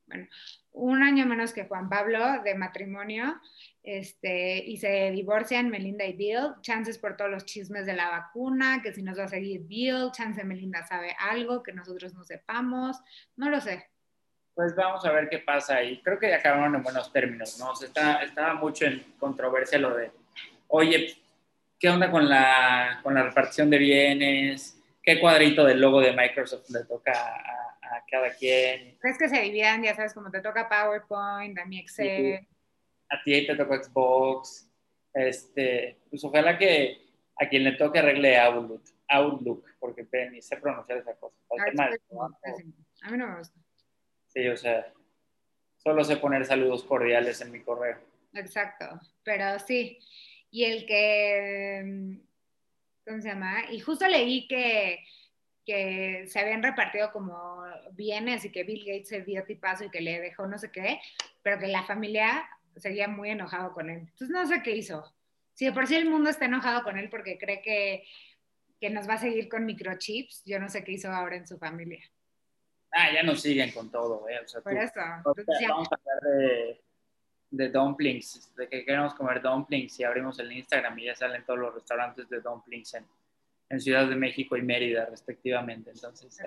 [0.07, 0.27] Bueno,
[0.71, 3.39] un año menos que Juan Pablo de matrimonio,
[3.83, 8.81] este, y se divorcian Melinda y Bill, chances por todos los chismes de la vacuna,
[8.81, 12.97] que si nos va a seguir Bill, chance Melinda sabe algo que nosotros no sepamos,
[13.35, 13.89] no lo sé.
[14.53, 16.01] Pues vamos a ver qué pasa ahí.
[16.01, 17.73] Creo que acabaron en buenos términos, ¿no?
[17.73, 20.11] está, estaba mucho en controversia lo de,
[20.67, 21.15] oye,
[21.79, 24.76] ¿qué onda con la, con la repartición de bienes?
[25.07, 28.97] ¿Qué cuadrito del logo de Microsoft le toca a a cada quien.
[28.99, 32.47] ¿Crees que se dividan, ya sabes, como te toca PowerPoint, a mi Excel?
[33.09, 34.69] A ti te toca Xbox.
[35.13, 37.01] Este, pues ojalá que
[37.37, 41.35] a quien le toque arregle Outlook, Outlook porque ni sé pronunciar esa cosa.
[43.01, 43.59] A mí no me gusta.
[44.27, 44.93] Sí, o sea,
[45.77, 47.97] solo sé poner saludos cordiales en mi correo.
[48.33, 49.99] Exacto, pero sí.
[50.51, 52.19] Y el que,
[53.07, 53.71] ¿cómo se llama?
[53.71, 54.99] Y justo leí que
[55.67, 59.99] que se habían repartido como bienes y que Bill Gates se dio tipazo y que
[59.99, 61.01] le dejó no sé qué,
[61.43, 63.99] pero que la familia seguía muy enojado con él.
[63.99, 65.13] Entonces no sé qué hizo.
[65.55, 68.05] Si de por sí el mundo está enojado con él porque cree que,
[68.79, 71.57] que nos va a seguir con microchips, yo no sé qué hizo ahora en su
[71.57, 72.01] familia.
[72.91, 74.39] Ah, ya nos siguen con todo, ¿eh?
[74.63, 75.01] por eso.
[75.01, 76.81] Vamos a hablar de,
[77.49, 81.59] de dumplings, de que queremos comer dumplings y abrimos el Instagram y ya salen todos
[81.59, 83.05] los restaurantes de dumplings en,
[83.69, 85.91] en Ciudad de México y Mérida, respectivamente.
[85.91, 86.37] Entonces,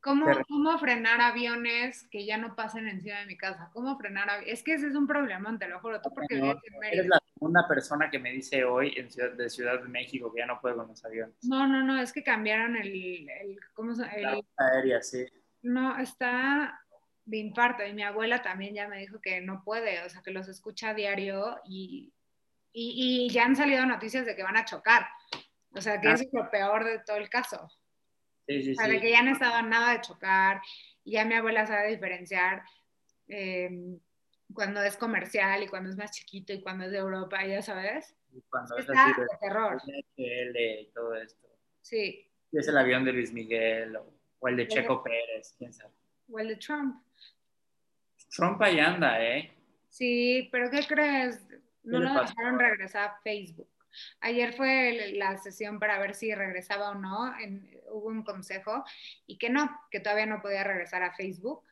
[0.00, 3.70] ¿Cómo, ¿Cómo, frenar aviones que ya no pasen encima de mi casa?
[3.72, 4.60] ¿Cómo frenar aviones?
[4.60, 6.00] Es que ese es un problema, te lo juro.
[6.00, 9.82] Tú porque no, Eres la segunda persona que me dice hoy en Ciudad, de Ciudad
[9.82, 11.34] de México que ya no puede con los aviones.
[11.42, 13.28] No, no, no, es que cambiaron el...
[13.28, 14.40] el ¿Cómo se llama?
[14.56, 15.26] aérea, sí.
[15.62, 16.85] No, está
[17.26, 20.30] de infarto y mi abuela también ya me dijo que no puede, o sea, que
[20.30, 22.12] los escucha a diario y,
[22.72, 25.06] y, y ya han salido noticias de que van a chocar.
[25.72, 26.14] O sea, que ah.
[26.14, 27.68] es lo peor de todo el caso.
[28.46, 30.60] Sí, sí, o sea, de que ya no estaba nada de chocar
[31.04, 32.62] y ya mi abuela sabe diferenciar
[33.28, 33.98] eh,
[34.54, 38.14] cuando es comercial y cuando es más chiquito y cuando es de Europa, ya sabes.
[38.48, 39.82] Cuando es así de terror.
[39.84, 41.48] NHL y todo esto.
[41.82, 44.68] Sí, Y es el avión de Luis Miguel o, o el de.
[44.68, 45.92] Checo Pérez, quién sabe.
[46.30, 47.05] o el de Trump.
[48.36, 49.52] Trump ahí anda, ¿eh?
[49.88, 51.42] Sí, pero ¿qué crees?
[51.84, 53.68] No ¿Qué le lo dejaron regresar a Facebook.
[54.20, 57.38] Ayer fue la sesión para ver si regresaba o no.
[57.38, 58.84] en- hubo un consejo
[59.26, 61.62] y que no, que todavía no podía regresar a Facebook.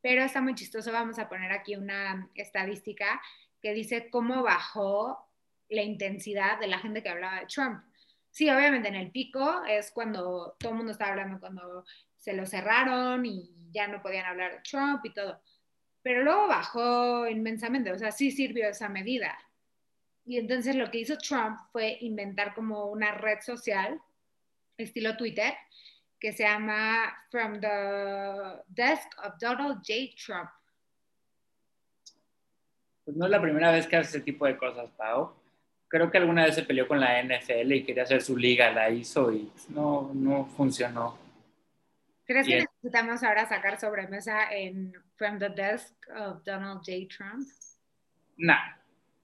[0.00, 0.92] Pero está muy chistoso.
[0.92, 3.20] Vamos a poner aquí una estadística
[3.60, 5.28] que dice cómo bajó
[5.68, 7.82] la intensidad de la gente que hablaba de Trump.
[8.30, 11.84] Sí, obviamente en el pico es cuando todo el mundo estaba hablando, cuando
[12.16, 15.42] se lo cerraron y ya no podían hablar de Trump y todo
[16.08, 19.38] pero luego bajó inmensamente, o sea, sí sirvió esa medida.
[20.24, 24.00] Y entonces lo que hizo Trump fue inventar como una red social,
[24.78, 25.52] estilo Twitter,
[26.18, 27.68] que se llama From the
[28.68, 30.14] Desk of Donald J.
[30.16, 30.48] Trump.
[33.04, 35.34] Pues no es la primera vez que hace ese tipo de cosas, Pau.
[35.88, 38.88] Creo que alguna vez se peleó con la NFL y quería hacer su liga, la
[38.88, 41.27] hizo y no, no funcionó.
[42.28, 47.08] ¿Crees que necesitamos ahora sacar sobremesa en From the Desk of Donald J.
[47.08, 47.48] Trump?
[48.36, 48.76] Nah,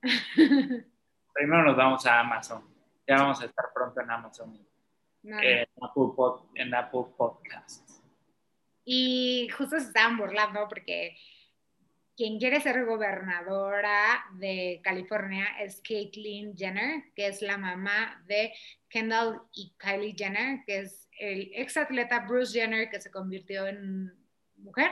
[0.34, 2.64] primero nos vamos a Amazon.
[3.06, 4.54] Ya vamos a estar pronto en Amazon,
[5.22, 5.42] No, no.
[5.42, 7.90] en Apple, Pod- en Apple Podcast.
[8.86, 11.14] Y justo se estaban burlando porque
[12.16, 18.54] quien quiere ser gobernadora de California es Caitlyn Jenner, que es la mamá de
[18.88, 24.12] Kendall y Kylie Jenner, que es el ex atleta Bruce Jenner que se convirtió en
[24.56, 24.90] mujer.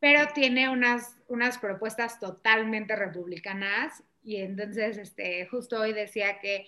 [0.00, 6.66] Pero tiene unas, unas propuestas totalmente republicanas y entonces este, justo hoy decía que,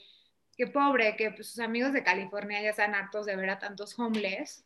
[0.57, 3.97] que pobre, que pues, sus amigos de California ya están hartos de ver a tantos
[3.99, 4.65] homeless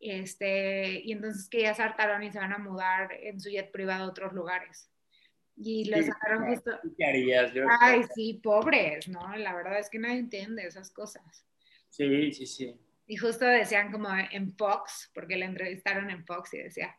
[0.00, 3.70] este, y entonces que ya se hartaron y se van a mudar en su jet
[3.70, 4.90] privado a otros lugares.
[5.56, 7.52] Y lo Sí, sacaron justo, ¿Tú ¿Qué harías?
[7.52, 9.36] Yo- ay, sí, pobres, ¿no?
[9.36, 11.44] La verdad es que nadie entiende esas cosas.
[11.90, 12.74] Sí, sí, sí.
[13.06, 16.96] Y justo decían como en Fox, porque la entrevistaron en Fox y decía,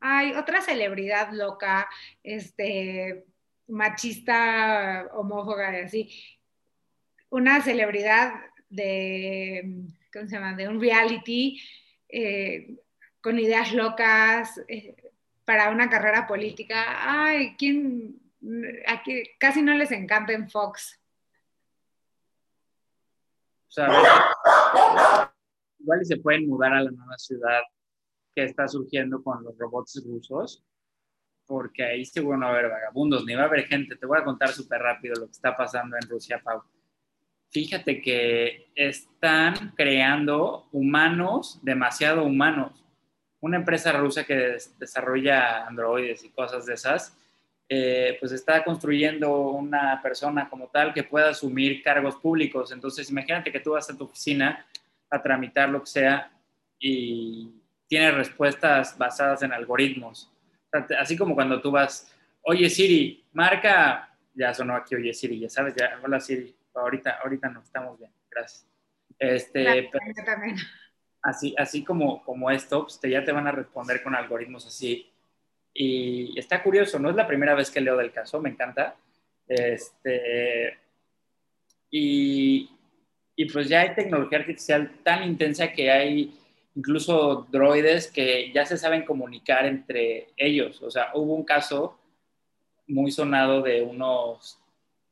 [0.00, 1.88] ay, otra celebridad loca,
[2.22, 3.24] este,
[3.68, 6.10] machista, homófoba y así.
[7.30, 8.34] Una celebridad
[8.68, 10.54] de, ¿cómo se llama?
[10.54, 11.60] De un reality
[12.08, 12.76] eh,
[13.20, 14.94] con ideas locas eh,
[15.44, 16.84] para una carrera política.
[16.98, 18.20] Ay, ¿quién?
[18.86, 21.00] Aquí casi no les encanta en Fox.
[23.74, 23.88] Sea,
[25.80, 27.60] igual se pueden mudar a la nueva ciudad
[28.32, 30.64] que está surgiendo con los robots rusos,
[31.46, 33.96] porque ahí seguro no va a haber vagabundos, ni va a haber gente.
[33.96, 36.62] Te voy a contar súper rápido lo que está pasando en Rusia, Pau.
[37.50, 42.84] Fíjate que están creando humanos, demasiado humanos.
[43.40, 47.16] Una empresa rusa que des- desarrolla androides y cosas de esas,
[47.68, 52.72] eh, pues está construyendo una persona como tal que pueda asumir cargos públicos.
[52.72, 54.66] Entonces, imagínate que tú vas a tu oficina
[55.10, 56.30] a tramitar lo que sea
[56.78, 57.50] y
[57.88, 60.30] tienes respuestas basadas en algoritmos.
[60.98, 65.74] Así como cuando tú vas, oye Siri, marca, ya sonó aquí, oye Siri, ya sabes,
[65.76, 68.66] ya, hola Siri, ahorita, ahorita no, estamos bien, gracias.
[69.18, 70.56] Este, pero yo también.
[71.22, 75.10] así, así como, como esto, pues te- ya te van a responder con algoritmos así.
[75.74, 78.96] Y está curioso, no es la primera vez que leo del caso, me encanta.
[79.48, 80.78] Este,
[81.90, 82.70] y,
[83.36, 86.38] y pues ya hay tecnología artificial tan intensa que hay
[86.76, 90.80] incluso droides que ya se saben comunicar entre ellos.
[90.82, 91.98] O sea, hubo un caso
[92.86, 94.60] muy sonado de unos,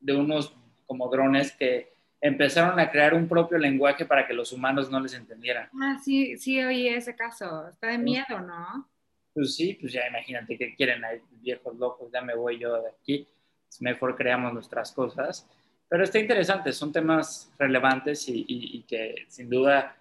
[0.00, 0.54] de unos
[0.86, 5.14] como drones que empezaron a crear un propio lenguaje para que los humanos no les
[5.14, 5.68] entendieran.
[5.80, 7.68] Ah, sí, sí oí ese caso.
[7.68, 8.88] Está de miedo, ¿no?
[9.34, 12.88] Pues sí, pues ya imagínate que quieren hay viejos locos, ya me voy yo de
[12.90, 13.26] aquí,
[13.66, 15.48] pues mejor creamos nuestras cosas.
[15.88, 19.96] Pero está interesante, son temas relevantes y, y- y que sin duda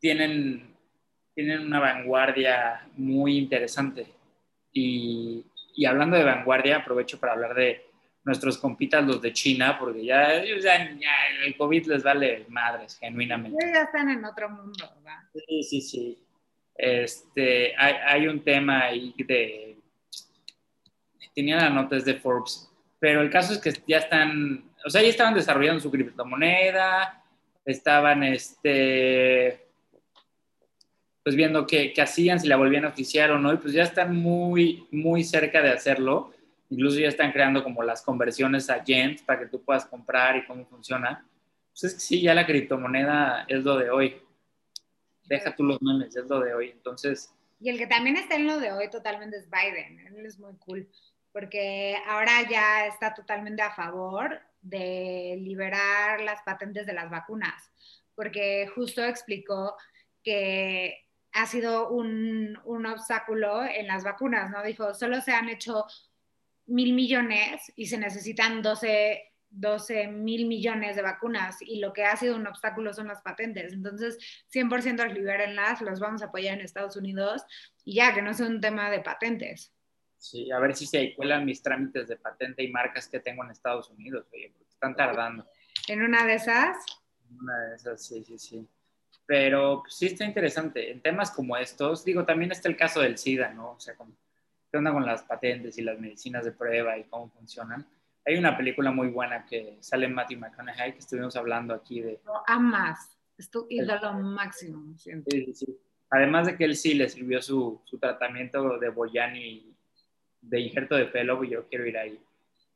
[0.00, 0.74] tienen,
[1.34, 4.06] tienen una vanguardia muy interesante.
[4.72, 7.84] Y, y hablando de vanguardia, aprovecho para hablar de
[8.24, 11.10] nuestros compitas, los de China, porque ya, ellos ya- ya
[11.44, 13.56] el COVID les vale madres, genuinamente.
[13.64, 15.18] Ellos ya están en otro mundo, ¿verdad?
[15.32, 16.18] Sí, sí, sí.
[16.78, 19.76] Este, hay, hay un tema ahí de...
[21.34, 25.02] Tenía la nota es de Forbes, pero el caso es que ya están, o sea,
[25.02, 27.22] ya estaban desarrollando su criptomoneda,
[27.64, 29.68] estaban, este,
[31.22, 33.82] pues viendo qué, qué hacían, si la volvían a oficiar o no, y pues ya
[33.84, 36.32] están muy, muy cerca de hacerlo.
[36.70, 40.46] Incluso ya están creando como las conversiones a yens para que tú puedas comprar y
[40.46, 41.24] cómo funciona.
[41.70, 44.16] Pues es que sí, ya la criptomoneda es lo de hoy
[45.28, 46.70] deja tú los memes, es lo de hoy.
[46.70, 50.00] Entonces, Y el que también está en lo de hoy totalmente es Biden.
[50.06, 50.88] Él es muy cool,
[51.32, 57.70] porque ahora ya está totalmente a favor de liberar las patentes de las vacunas,
[58.14, 59.76] porque justo explicó
[60.24, 64.62] que ha sido un, un obstáculo en las vacunas, ¿no?
[64.62, 65.84] Dijo, solo se han hecho
[66.66, 72.16] mil millones y se necesitan 12 12 mil millones de vacunas y lo que ha
[72.16, 73.72] sido un obstáculo son las patentes.
[73.72, 74.18] Entonces,
[74.52, 77.42] 100% libérenlas, los vamos a apoyar en Estados Unidos
[77.84, 79.72] y ya, que no sea un tema de patentes.
[80.18, 83.50] Sí, a ver si se cuelan mis trámites de patente y marcas que tengo en
[83.50, 85.46] Estados Unidos, oye, porque están tardando.
[85.86, 86.76] ¿En una de esas?
[87.30, 88.68] En una de esas, sí, sí, sí.
[89.26, 90.90] Pero pues, sí está interesante.
[90.90, 93.72] En temas como estos, digo, también está el caso del SIDA, ¿no?
[93.72, 97.86] O sea, ¿qué onda con las patentes y las medicinas de prueba y cómo funcionan?
[98.24, 102.20] Hay una película muy buena que sale en Matthew McConaughey que estuvimos hablando aquí de...
[102.24, 104.96] Lo amas, es tu ídolo máximo.
[104.98, 105.78] Sí, sí, sí.
[106.10, 109.74] Además de que él sí le sirvió su, su tratamiento de Boyani
[110.40, 112.20] de injerto de pelo, y yo quiero ir ahí.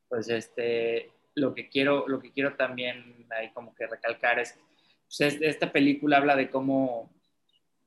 [0.09, 4.59] Pues este, lo que quiero, lo que quiero también ahí como que recalcar es,
[5.07, 7.11] pues esta película habla de cómo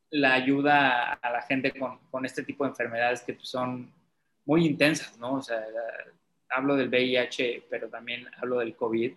[0.10, 3.91] la ayuda a la gente con, con este tipo de enfermedades que pues, son
[4.45, 5.36] muy intensas, ¿no?
[5.36, 5.64] O sea,
[6.49, 9.13] hablo del VIH, pero también hablo del COVID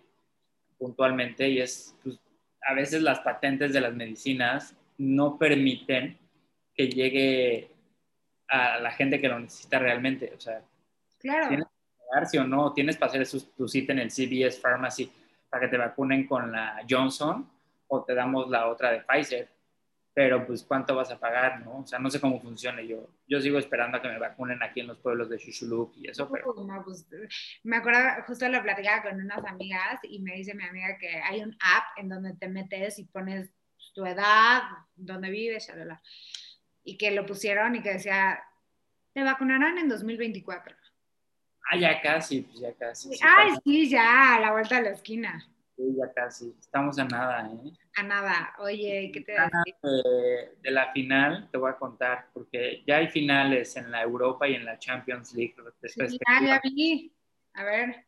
[0.77, 2.19] puntualmente y es, pues,
[2.61, 6.17] a veces las patentes de las medicinas no permiten
[6.73, 7.71] que llegue
[8.47, 10.31] a la gente que lo necesita realmente.
[10.35, 10.61] O sea,
[11.19, 11.49] claro.
[11.49, 15.11] tienes que pagar, sí o no, tienes para hacer tu cita en el CVS Pharmacy
[15.49, 17.49] para que te vacunen con la Johnson
[17.87, 19.49] o te damos la otra de Pfizer
[20.19, 21.77] pero pues cuánto vas a pagar, ¿no?
[21.77, 22.81] O sea, no sé cómo funciona.
[22.81, 26.09] Yo, yo sigo esperando a que me vacunen aquí en los pueblos de Chuchuluc y
[26.09, 26.53] eso, pero...
[26.55, 27.07] No, pues,
[27.63, 31.41] me acuerdo, justo lo platicaba con unas amigas y me dice mi amiga que hay
[31.41, 33.49] un app en donde te metes y pones
[33.93, 34.63] tu edad,
[34.93, 35.71] dónde vives,
[36.83, 38.43] y que lo pusieron y que decía,
[39.13, 40.75] te vacunarán en 2024.
[41.71, 43.11] Ah, ya casi, pues ya casi.
[43.23, 45.49] Ay, sí, ya, a la vuelta de la esquina.
[45.79, 46.53] Sí, ya casi.
[46.59, 47.71] Estamos a nada, ¿eh?
[47.95, 48.53] A nada.
[48.59, 53.77] Oye, ¿qué te de, de la final te voy a contar, porque ya hay finales
[53.77, 55.55] en la Europa y en la Champions League.
[55.83, 57.15] Sí, ya, ya vi.
[57.53, 58.05] A ver.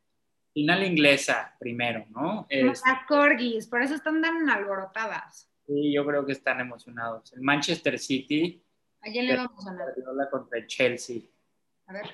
[0.54, 2.46] Final inglesa primero, ¿no?
[2.50, 5.50] Es, las corgis, por eso están tan alborotadas.
[5.66, 7.32] Sí, yo creo que están emocionados.
[7.32, 8.62] El Manchester City.
[9.00, 10.30] ¿A quién le vamos a ganar?
[10.30, 11.22] contra el Chelsea.
[11.88, 12.10] A ver.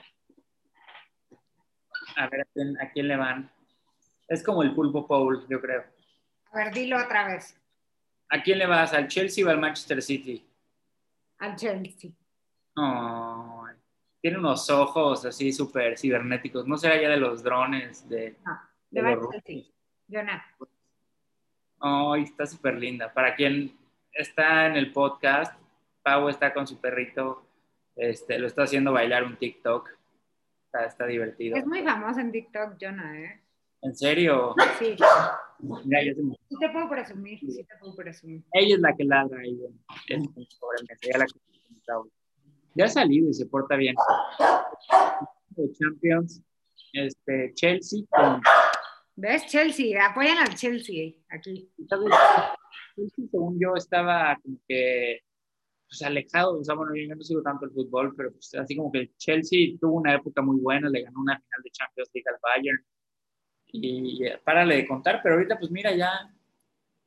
[2.15, 2.47] A ver,
[2.79, 3.56] ¿a quién le van?
[4.27, 5.85] Es como el pulpo Paul, yo creo.
[6.51, 7.59] A ver, dilo otra vez.
[8.29, 8.93] ¿A quién le vas?
[8.93, 10.45] ¿Al Chelsea o al Manchester City?
[11.39, 12.11] Al Chelsea.
[12.75, 13.65] Oh,
[14.21, 16.67] tiene unos ojos así súper cibernéticos.
[16.67, 18.07] ¿No será ya de los drones?
[18.09, 18.59] De, no,
[18.89, 19.71] de, Chelsea.
[20.07, 20.31] Yo no.
[21.79, 23.13] Ay, está súper linda.
[23.13, 23.77] Para quien
[24.11, 25.57] está en el podcast,
[26.03, 27.45] Pau está con su perrito.
[27.95, 29.89] Este, lo está haciendo bailar un TikTok.
[30.65, 31.55] Está, está divertido.
[31.55, 33.41] Es muy famoso en TikTok, Jonah, ¿eh?
[33.81, 34.55] ¿En serio?
[34.79, 34.95] Sí.
[35.59, 36.35] Mira, me...
[36.49, 38.43] Sí te puedo presumir, sí te puedo presumir.
[38.53, 39.59] Ella es la que ladra ahí
[40.09, 40.23] en
[41.01, 41.25] ya la
[42.75, 43.95] Ya ha salido y se porta bien.
[45.79, 46.43] Champions,
[46.93, 48.41] este, Chelsea con...
[49.15, 49.47] ¿Ves?
[49.47, 51.71] Chelsea, apoyan al Chelsea aquí.
[51.87, 55.21] Chelsea, según yo, estaba como que
[55.87, 58.91] pues, alejado, o sea, bueno, yo no sigo tanto el fútbol, pero pues, así como
[58.91, 62.29] que el Chelsea tuvo una época muy buena, le ganó una final de Champions League
[62.29, 62.85] al Bayern,
[63.81, 66.31] y párale de contar, pero ahorita pues mira, ya,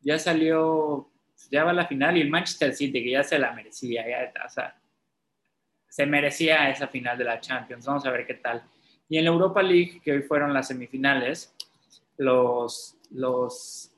[0.00, 1.10] ya salió,
[1.50, 4.48] ya va la final y el Manchester City, que ya se la merecía, ya, o
[4.48, 4.76] sea,
[5.88, 8.62] se merecía esa final de la Champions, vamos a ver qué tal.
[9.08, 11.54] Y en la Europa League, que hoy fueron las semifinales,
[12.16, 13.90] los, los,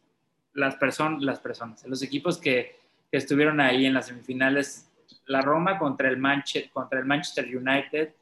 [0.55, 2.77] las, personas las personas, los equipos que,
[3.11, 4.91] que, estuvieron ahí en las semifinales,
[5.27, 6.19] la Roma contra el,
[6.73, 8.15] contra el Manchester United,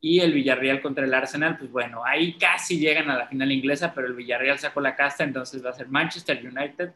[0.00, 3.92] y el Villarreal contra el Arsenal, pues bueno, ahí casi llegan a la final inglesa,
[3.94, 6.92] pero el Villarreal sacó la casta, entonces va a ser Manchester United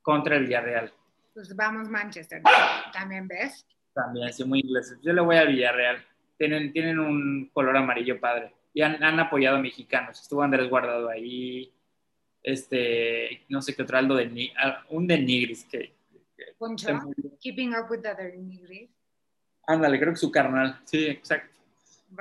[0.00, 0.92] contra el Villarreal.
[1.34, 2.42] Pues vamos Manchester,
[2.92, 3.66] ¿también ves?
[3.92, 4.96] También, sí, muy inglés.
[5.02, 6.04] Yo le voy al Villarreal.
[6.38, 8.54] Tienen, tienen un color amarillo padre.
[8.72, 10.20] Y han, apoyado a mexicanos.
[10.20, 11.72] Estuvo Andrés Guardado ahí.
[12.42, 15.98] Este, no sé qué otro, Aldo de ah, un de Nigris que,
[17.40, 18.90] Keeping up with the other Nigris.
[19.66, 20.80] Ándale, creo que su carnal.
[20.84, 21.57] Sí, exacto.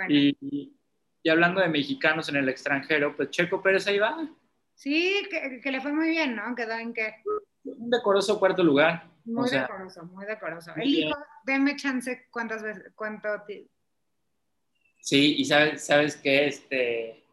[0.09, 4.29] Y, y, hablando de mexicanos en el extranjero, pues Checo Pérez ahí va.
[4.75, 6.55] Sí, que, le fue muy bien, ¿no?
[6.55, 7.15] Quedó en que...
[7.63, 9.09] Un decoroso cuarto lugar.
[9.25, 10.71] Muy decoroso, muy decoroso.
[10.75, 13.27] El hijo, denme chance cuántas veces, cuánto...
[15.01, 17.23] Sí, y sabes, sabes que este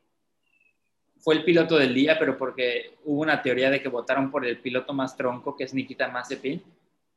[1.18, 4.58] fue el piloto del día, pero porque hubo una teoría de que votaron por el
[4.60, 6.62] piloto más tronco, que es Nikita Mazepin,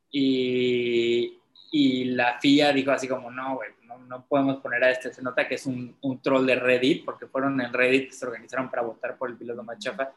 [0.09, 1.37] y
[1.71, 3.71] y la FIA dijo así como, no, güey,
[4.07, 5.13] no, podemos poner a este.
[5.13, 8.25] Se nota que es un, un, troll de Reddit, porque fueron en Reddit que se
[8.25, 10.11] organizaron para votar por el piloto más chafa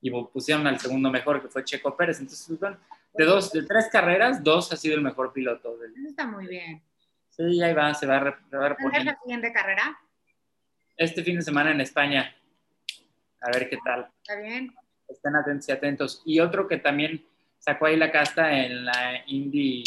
[0.00, 2.20] y pusieron al segundo mejor, que fue Checo Pérez.
[2.20, 2.78] Entonces, pues, bueno,
[3.14, 5.76] de, dos, de tres carreras, dos ha sido el mejor piloto.
[5.78, 5.92] Del...
[5.96, 6.82] Eso está muy bien.
[7.30, 9.00] Sí, ahí va, se va a, reponer.
[9.00, 9.98] ¿Es la siguiente carrera?
[10.96, 12.34] Este fin de semana en España.
[13.40, 14.08] A ver qué tal.
[14.22, 14.74] Está bien.
[15.08, 16.22] Estén atentos y atentos.
[16.24, 17.24] Y otro que también
[17.58, 19.84] sacó ahí la casta en la Indy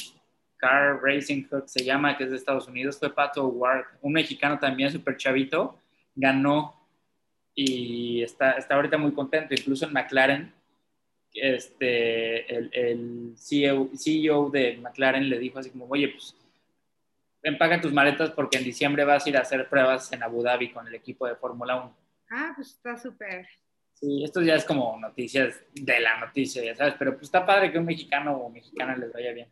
[0.60, 4.60] Car Racing Club, se llama, que es de Estados Unidos, fue Pato Ward, un mexicano
[4.60, 5.80] también súper chavito,
[6.16, 6.76] ganó
[7.56, 10.54] y está, está ahorita muy contento, incluso en McLaren,
[11.34, 16.36] este, el, el CEO, CEO, de McLaren le dijo así como, oye, pues
[17.44, 20.72] empaga tus maletas porque en diciembre vas a ir a hacer pruebas en Abu Dhabi
[20.72, 21.96] con el equipo de Fórmula 1.
[22.32, 23.48] Ah, pues está súper.
[23.94, 27.72] Sí, esto ya es como noticias de la noticia, ya sabes, pero pues está padre
[27.72, 29.48] que un mexicano o mexicana les vaya bien.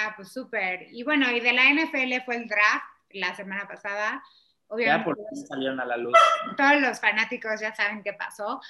[0.00, 0.86] Ah, pues súper.
[0.92, 4.22] Y bueno, y de la NFL fue el draft la semana pasada.
[4.68, 6.12] Obviamente, ya por fin salieron a la luz.
[6.56, 8.60] Todos los fanáticos ya saben qué pasó,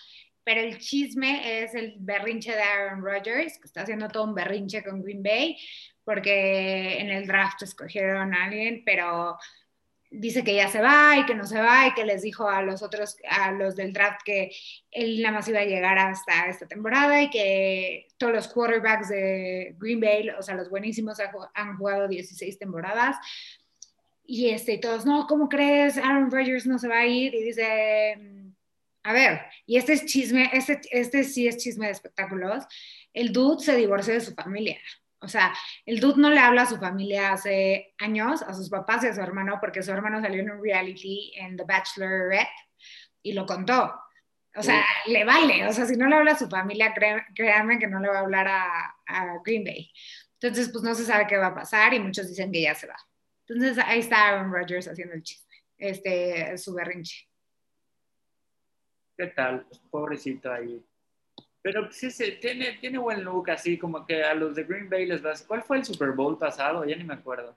[0.42, 4.82] pero el chisme es el berrinche de Aaron Rodgers, que está haciendo todo un berrinche
[4.82, 5.58] con Green Bay,
[6.02, 9.36] porque en el draft escogieron a alguien, pero
[10.10, 12.62] dice que ya se va y que no se va y que les dijo a
[12.62, 14.50] los otros, a los del draft que
[14.90, 19.74] él nada más iba a llegar hasta esta temporada y que todos los quarterbacks de
[19.78, 21.18] Green Bay, o sea, los buenísimos
[21.54, 23.16] han jugado 16 temporadas.
[24.24, 25.96] Y este, todos, no, ¿cómo crees?
[25.96, 27.34] Aaron Rodgers no se va a ir.
[27.34, 28.18] Y dice,
[29.02, 32.64] a ver, y este es chisme, este, este sí es chisme de espectáculos.
[33.14, 34.78] El dude se divorció de su familia.
[35.20, 35.52] O sea,
[35.84, 39.14] el dude no le habla a su familia hace años, a sus papás y a
[39.14, 42.48] su hermano, porque su hermano salió en un reality en The Bachelorette
[43.22, 43.94] y lo contó.
[44.54, 45.66] O sea, le vale.
[45.66, 46.94] O sea, si no le habla a su familia,
[47.34, 49.90] créanme que no le va a hablar a, a, Green Bay.
[50.40, 52.86] Entonces, pues no se sabe qué va a pasar y muchos dicen que ya se
[52.86, 52.96] va.
[53.46, 57.28] Entonces, ahí está Aaron Rodgers haciendo el chisme, este, su berrinche.
[59.16, 59.64] ¿Qué tal?
[59.66, 60.84] Pues pobrecito ahí.
[61.62, 65.06] Pero sí, sí, tiene, tiene buen look, así como que a los de Green Bay
[65.06, 65.42] les vas.
[65.42, 66.84] ¿Cuál fue el Super Bowl pasado?
[66.84, 67.56] Ya ni me acuerdo.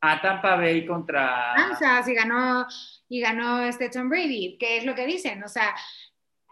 [0.00, 1.54] A Tampa Bay contra.
[1.54, 2.66] Ah, o sea, sí ganó,
[3.08, 5.74] y ganó este Tom Brady, que es lo que dicen, o sea,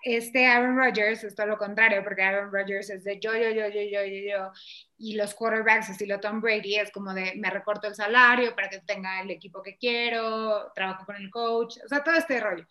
[0.05, 3.69] este Aaron Rodgers es todo lo contrario, porque Aaron Rodgers es de yo, yo, yo,
[3.69, 4.53] yo, yo, yo, yo,
[4.99, 8.81] y los quarterbacks estilo Tom Brady es como de me recorto el salario para que
[8.81, 12.67] tenga el equipo que quiero, trabajo con el coach, o sea, todo este rollo.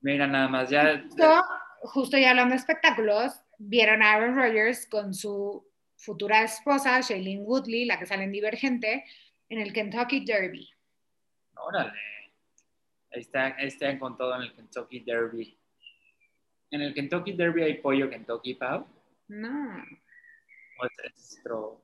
[0.00, 1.02] Mira, nada más, ya
[1.84, 5.66] justo ya hablando de espectáculos, vieron a Aaron Rodgers con su
[5.96, 9.04] futura esposa, Shailene Woodley, la que sale en Divergente,
[9.48, 10.68] en el Kentucky Derby.
[11.56, 11.92] Órale.
[13.12, 15.56] Ahí está, están con todo en el Kentucky Derby.
[16.70, 18.86] ¿En el Kentucky Derby hay pollo Kentucky, Pau?
[19.28, 19.84] No.
[21.06, 21.40] Es,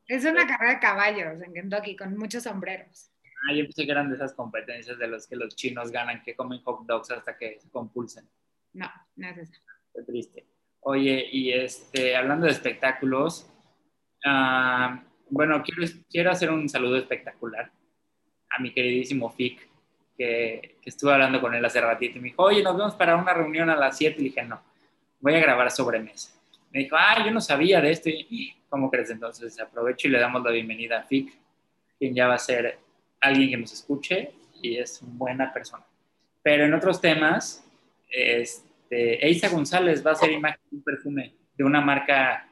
[0.09, 3.12] es una carrera de caballos en Kentucky con muchos sombreros.
[3.48, 6.34] Ah, yo pensé que eran de esas competencias de los que los chinos ganan, que
[6.34, 8.28] comen hot dogs hasta que se compulsen.
[8.72, 9.61] No, no es eso.
[9.95, 10.47] Qué triste.
[10.80, 13.51] Oye, y este, hablando de espectáculos,
[14.24, 17.70] uh, bueno, quiero, quiero hacer un saludo espectacular
[18.51, 19.68] a mi queridísimo Fic,
[20.16, 23.16] que, que, estuve hablando con él hace ratito y me dijo, oye, nos vemos para
[23.16, 24.16] una reunión a las 7.
[24.20, 24.61] Y dije, no,
[25.20, 26.32] voy a grabar sobremesa.
[26.70, 28.09] Me dijo, ah, yo no sabía de esto.
[28.09, 29.11] Y, ¿Cómo crees?
[29.11, 31.32] Entonces aprovecho y le damos la bienvenida a Fic,
[31.99, 32.78] quien ya va a ser
[33.20, 34.32] alguien que nos escuche
[34.62, 35.84] y es buena persona.
[36.43, 37.66] Pero en otros temas,
[38.09, 42.47] este este, Eisa González va a hacer imagen de un perfume de una marca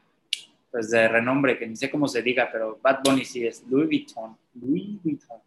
[0.70, 3.86] pues de renombre, que ni sé cómo se diga, pero Bad Bunny sí es Louis
[3.86, 4.36] Vuitton.
[4.54, 5.40] Louis Vuitton.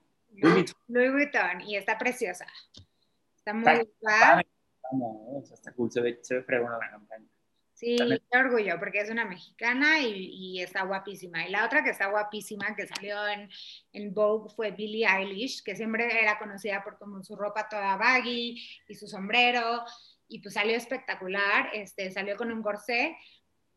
[0.87, 1.61] Louis Vuitton.
[1.61, 2.45] y está preciosa.
[3.37, 4.41] Está muy guapa.
[5.53, 7.25] Está cool, se ve, se ve fregona la campaña.
[7.73, 11.47] Sí, qué orgullo, porque es una mexicana y, y, está guapísima.
[11.47, 13.49] Y la otra que está guapísima, que salió en,
[13.93, 18.61] en Vogue, fue Billie Eilish, que siempre era conocida por como su ropa toda baggy
[18.87, 19.83] y su sombrero
[20.31, 23.17] y pues salió espectacular, este, salió con un corsé.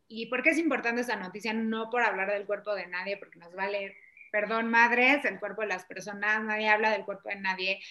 [0.07, 1.53] ¿Y por qué es importante esa noticia?
[1.53, 3.97] No por hablar del cuerpo de nadie, porque nos vale,
[4.31, 7.81] perdón, madres, el cuerpo de las personas, nadie habla del cuerpo de nadie,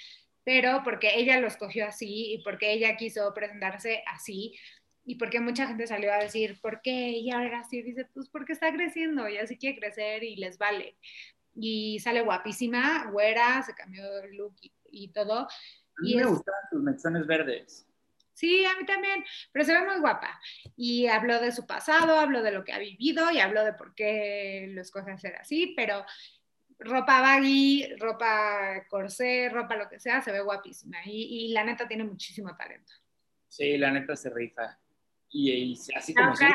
[0.45, 4.57] pero porque ella lo escogió así y porque ella quiso presentarse así
[5.05, 7.83] y porque mucha gente salió a decir, ¿por qué ella ahora así?
[7.83, 10.97] Dice, pues porque está creciendo y así quiere crecer y les vale.
[11.55, 14.57] Y sale guapísima, güera, se cambió el look
[14.91, 15.41] y, todo.
[15.41, 17.87] A mí me gustan sus mechones verdes.
[18.35, 20.41] Sí, a mí también, pero se ve muy guapa.
[20.77, 23.95] Y habló de su pasado, habló de lo que ha vivido y habló de por
[23.95, 26.05] qué lo escoge hacer así, pero
[26.81, 30.99] ropa baggy, ropa corsé, ropa lo que sea, se ve guapísima.
[31.05, 32.93] Y, la neta tiene muchísimo talento.
[33.49, 34.79] Sí, la neta se rifa.
[35.31, 36.47] Y, así como se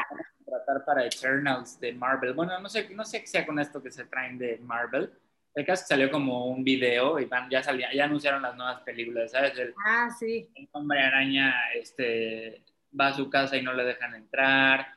[0.44, 2.34] contratar para Eternals de Marvel.
[2.34, 5.12] Bueno, no sé, no sé qué sea con esto que se traen de Marvel.
[5.60, 8.80] El caso que salió como un video y van, ya, salía, ya anunciaron las nuevas
[8.82, 9.58] películas, ¿sabes?
[9.60, 10.50] El, Ah, sí.
[10.56, 12.64] el hombre araña este,
[12.98, 14.88] va a su casa y no le dejan entrar.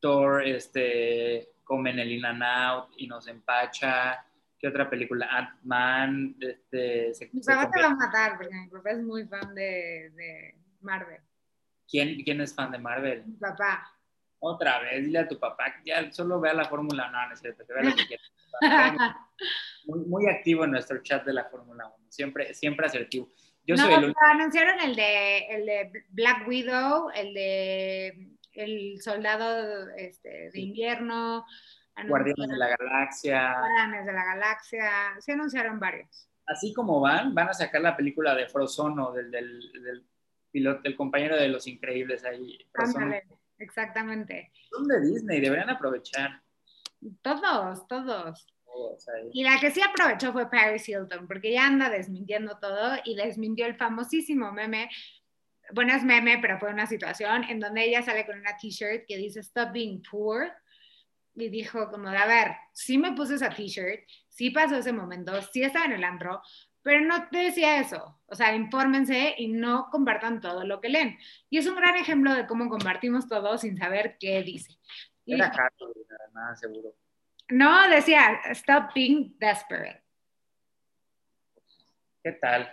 [0.00, 4.26] Thor este, come en el in and out y nos empacha.
[4.58, 5.28] ¿Qué otra película?
[5.30, 6.36] Ant-Man.
[6.40, 9.54] Este, se- Mi se papá te va a matar porque mi papá es muy fan
[9.54, 11.20] de, de Marvel.
[11.88, 13.24] ¿Quién, ¿Quién es fan de Marvel?
[13.26, 13.90] Mi papá.
[14.40, 17.40] Otra vez, dile a tu papá que ya solo vea la Fórmula 1, no es
[17.40, 18.22] cierto, que vea lo que quiera.
[19.86, 23.28] Muy, muy activo en nuestro chat de la Fórmula 1, siempre, siempre asertivo.
[23.66, 29.88] Yo no, soy el anunciaron el de, el de Black Widow, el de el soldado
[29.96, 31.44] este, de invierno,
[32.08, 33.54] Guardianes de la Galaxia.
[33.58, 36.28] Guardianes de la Galaxia, se anunciaron varios.
[36.46, 40.04] Así como van, van a sacar la película de Frozono, del, del, del
[40.50, 42.58] piloto, del compañero de Los Increíbles ahí.
[42.74, 43.24] Ándale,
[43.58, 44.52] exactamente.
[44.70, 46.42] Son de Disney, deberían aprovechar.
[47.22, 48.53] Todos, todos.
[49.32, 53.66] Y la que sí aprovechó fue Paris Hilton, porque ya anda desmintiendo todo y desmintió
[53.66, 54.90] el famosísimo meme.
[55.72, 59.16] Bueno, es meme, pero fue una situación en donde ella sale con una t-shirt que
[59.16, 60.52] dice Stop being poor.
[61.36, 65.64] Y dijo como a ver, sí me puse esa t-shirt, sí pasó ese momento, sí
[65.64, 66.40] estaba en el antro,
[66.84, 68.20] pero no te decía eso.
[68.26, 71.18] O sea, infórmense y no compartan todo lo que leen.
[71.50, 74.78] Y es un gran ejemplo de cómo compartimos todo sin saber qué dice.
[75.24, 75.92] Y Era caro,
[76.32, 76.94] nada seguro.
[77.50, 80.02] No, decía, stop being desperate.
[82.22, 82.72] ¿Qué tal?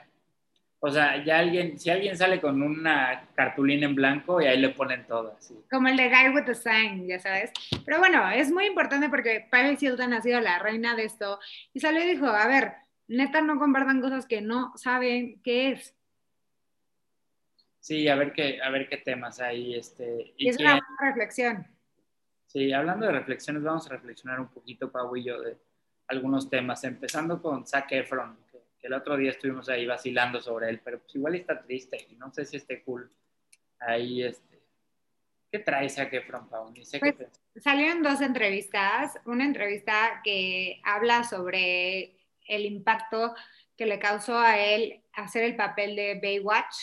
[0.79, 4.69] O sea, ya alguien, si alguien sale con una cartulina en blanco y ahí le
[4.69, 5.55] ponen todo así.
[5.69, 7.51] Como el de Guy with the Sign, ya sabes.
[7.85, 11.39] Pero bueno, es muy importante porque Paris Hilton ha sido la reina de esto
[11.73, 12.73] y salió y dijo, a ver,
[13.07, 15.95] neta no compartan cosas que no saben qué es.
[17.79, 19.75] Sí, a ver qué, a ver qué temas hay.
[19.75, 21.67] Este, Y es que- una buena reflexión.
[22.51, 25.57] Sí, hablando de reflexiones, vamos a reflexionar un poquito, Pau y yo, de
[26.07, 30.67] algunos temas, empezando con Zac Efron, que, que el otro día estuvimos ahí vacilando sobre
[30.67, 33.09] él, pero pues igual está triste y no sé si esté cool.
[33.79, 34.61] Ahí, este,
[35.49, 36.69] ¿qué trae Zac Efron, Pau?
[36.71, 37.41] Ni sé qué Pues, pensar.
[37.63, 39.17] Salieron dos entrevistas.
[39.23, 43.33] Una entrevista que habla sobre el impacto
[43.77, 46.75] que le causó a él hacer el papel de Baywatch,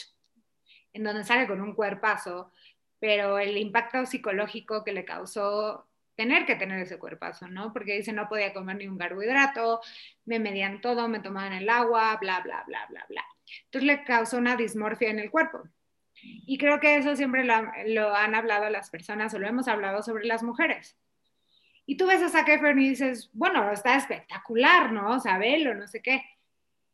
[0.94, 2.52] en donde sale con un cuerpazo,
[3.00, 7.72] pero el impacto psicológico que le causó tener que tener ese cuerpazo, ¿no?
[7.72, 9.80] Porque dice no podía comer ni un carbohidrato,
[10.24, 13.24] me medían todo, me tomaban el agua, bla, bla, bla, bla, bla.
[13.66, 15.62] Entonces le causó una dismorfia en el cuerpo.
[16.20, 17.54] Y creo que eso siempre lo,
[17.86, 20.96] lo han hablado las personas o lo hemos hablado sobre las mujeres.
[21.86, 25.12] Y tú ves a Zac Efron y dices, bueno, está espectacular, ¿no?
[25.12, 26.22] O sea, velo, no sé qué.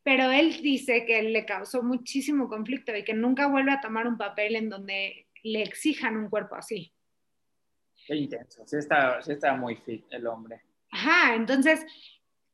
[0.03, 4.19] Pero él dice que le causó muchísimo conflicto y que nunca vuelve a tomar un
[4.19, 6.93] papel en donde le exijan un cuerpo así.
[8.07, 8.65] Qué intenso.
[8.67, 10.63] Sí está, sí está muy fit el hombre.
[10.91, 11.85] Ajá, entonces,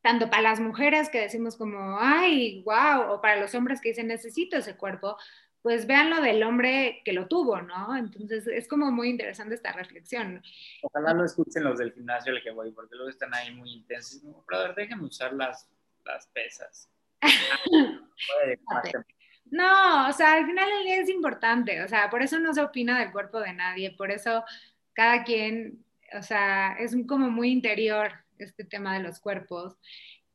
[0.02, 4.08] tanto para las mujeres que decimos como, ay, wow, o para los hombres que dicen,
[4.08, 5.16] necesito ese cuerpo,
[5.62, 7.96] pues vean lo del hombre que lo tuvo, ¿no?
[7.96, 10.42] Entonces, es como muy interesante esta reflexión.
[10.82, 14.22] Ojalá lo escuchen los del gimnasio al que voy, porque luego están ahí muy intensos.
[14.46, 15.68] Brother, déjenme usar las,
[16.04, 16.90] las pesas.
[19.46, 22.62] No, o sea, al final el día es importante, o sea, por eso no se
[22.62, 24.44] opina del cuerpo de nadie, por eso
[24.92, 25.84] cada quien,
[26.16, 29.76] o sea, es como muy interior este tema de los cuerpos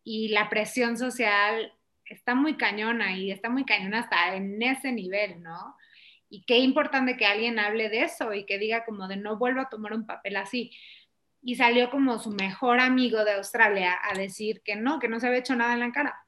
[0.03, 1.73] y la presión social
[2.05, 5.75] está muy cañona y está muy cañona hasta en ese nivel, ¿no?
[6.29, 9.61] Y qué importante que alguien hable de eso y que diga como de no vuelvo
[9.61, 10.71] a tomar un papel así.
[11.41, 15.27] Y salió como su mejor amigo de Australia a decir que no, que no se
[15.27, 16.24] había hecho nada en la cara.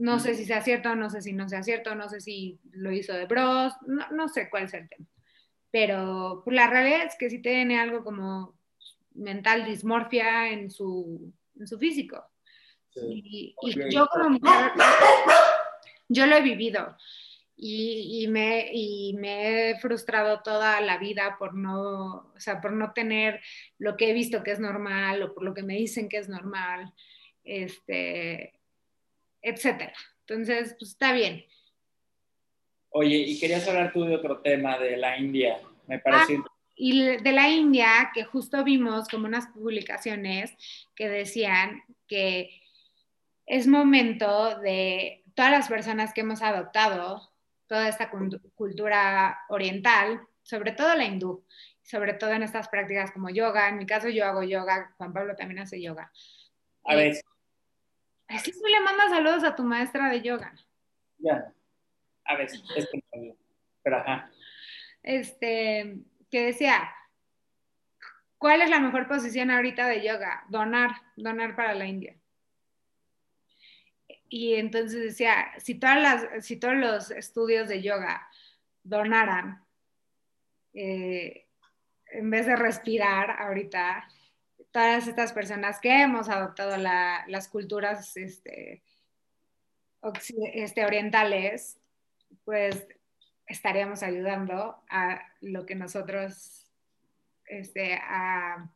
[0.00, 2.90] No sé si sea cierto, no sé si no sea cierto, no sé si lo
[2.90, 5.06] hizo de bros, no, no sé cuál es el tema.
[5.70, 8.54] Pero pues, la realidad es que sí tiene algo como
[9.14, 12.24] mental dismorfia en su, en su físico.
[12.88, 13.54] Sí.
[13.60, 14.72] Y, yo como mujer,
[16.08, 16.96] yo lo he vivido
[17.54, 22.72] y, y me, y me he frustrado toda la vida por no, o sea, por
[22.72, 23.42] no tener
[23.76, 26.30] lo que he visto que es normal o por lo que me dicen que es
[26.30, 26.94] normal,
[27.44, 28.54] este,
[29.42, 29.94] etcétera.
[30.26, 31.44] Entonces, pues está bien.
[32.90, 35.60] Oye, y querías hablar tú de otro tema de la India.
[35.86, 40.52] Me pareció Y de la India, que justo vimos como unas publicaciones
[40.94, 42.50] que decían que
[43.46, 47.30] es momento de todas las personas que hemos adoptado
[47.66, 51.44] toda esta cult- cultura oriental, sobre todo la hindú,
[51.82, 53.68] sobre todo en estas prácticas como yoga.
[53.68, 56.10] En mi caso yo hago yoga, Juan Pablo también hace yoga.
[56.84, 56.94] A
[58.30, 60.54] ver, Así tú le mandas saludos a tu maestra de yoga.
[61.18, 61.52] ya.
[62.24, 63.36] A ver, es que no,
[63.82, 64.30] Pero ajá.
[65.02, 65.96] Este,
[66.30, 66.90] que decía,
[68.40, 70.44] ¿Cuál es la mejor posición ahorita de yoga?
[70.48, 72.16] Donar, donar para la India.
[74.30, 78.26] Y entonces decía, si, todas las, si todos los estudios de yoga
[78.82, 79.62] donaran,
[80.72, 81.48] eh,
[82.06, 84.08] en vez de respirar ahorita,
[84.72, 88.82] todas estas personas que hemos adoptado las culturas este,
[90.54, 91.78] este, orientales,
[92.44, 92.86] pues
[93.46, 96.66] estaríamos ayudando a lo que nosotros,
[97.46, 98.70] este, a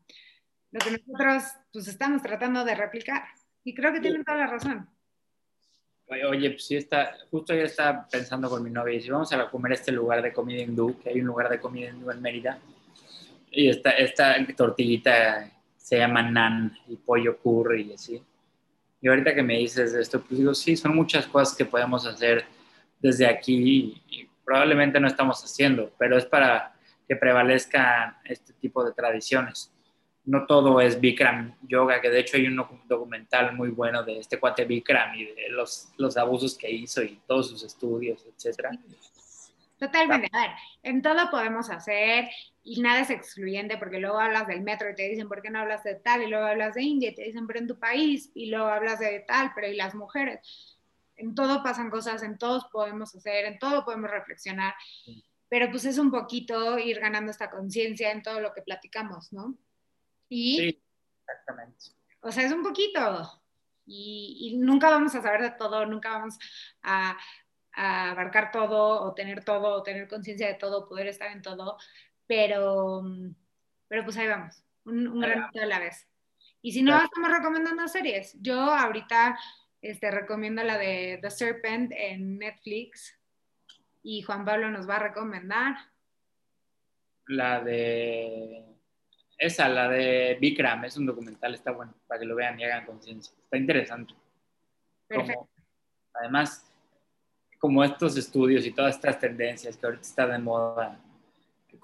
[0.73, 3.25] lo que nosotros pues estamos tratando de replicar.
[3.63, 4.89] Y creo que tienen toda la razón.
[6.07, 9.73] Oye, pues sí está, justo yo estaba pensando con mi novia, si vamos a comer
[9.73, 12.59] este lugar de comida hindú, que hay un lugar de comida hindú en Mérida,
[13.51, 15.51] y esta, esta tortillita
[15.85, 18.23] se llama nan y pollo curry y así.
[19.03, 22.47] Y ahorita que me dices esto, pues digo, sí, son muchas cosas que podemos hacer
[22.99, 26.75] desde aquí y, probablemente no estamos haciendo, pero es para
[27.07, 29.73] que prevalezcan este tipo de tradiciones.
[30.25, 34.39] No todo es Bikram Yoga, que de hecho hay un documental muy bueno de este
[34.39, 38.71] cuate Bikram y de los, los abusos que hizo y todos sus estudios, etcétera.
[39.79, 40.29] Totalmente.
[40.33, 40.51] A ver,
[40.83, 42.29] en todo podemos hacer
[42.67, 45.59] y nada es excluyente porque luego hablas del metro y te dicen, ¿por qué no
[45.59, 46.23] hablas de tal?
[46.23, 48.99] Y luego hablas de India y te dicen, pero en tu país y luego hablas
[49.01, 50.41] de tal, pero y las mujeres.
[51.17, 54.75] En todo pasan cosas, en todos podemos hacer, en todo podemos reflexionar,
[55.49, 59.55] pero pues es un poquito ir ganando esta conciencia en todo lo que platicamos, ¿no?
[60.31, 60.83] Y, sí,
[61.21, 61.85] exactamente.
[62.21, 63.43] O sea, es un poquito.
[63.85, 66.39] Y, y nunca vamos a saber de todo, nunca vamos
[66.83, 67.19] a,
[67.75, 71.77] a abarcar todo o tener todo o tener conciencia de todo, poder estar en todo,
[72.27, 73.03] pero,
[73.89, 76.09] pero pues ahí vamos, un, un granito a la vez.
[76.63, 78.37] Y si no, estamos recomendando series.
[78.41, 79.39] Yo ahorita
[79.83, 83.15] este, recomiendo la de The Serpent en Netflix
[84.03, 85.77] y Juan Pablo nos va a recomendar.
[87.27, 88.65] La de...
[89.37, 92.87] Esa, la de Bikram, es un documental, está bueno, para que lo vean y hagan
[92.87, 93.35] conciencia.
[93.43, 94.15] Está interesante.
[95.07, 95.51] Perfecto.
[96.15, 96.67] además,
[97.59, 100.99] como estos estudios y todas estas tendencias que ahorita están de moda,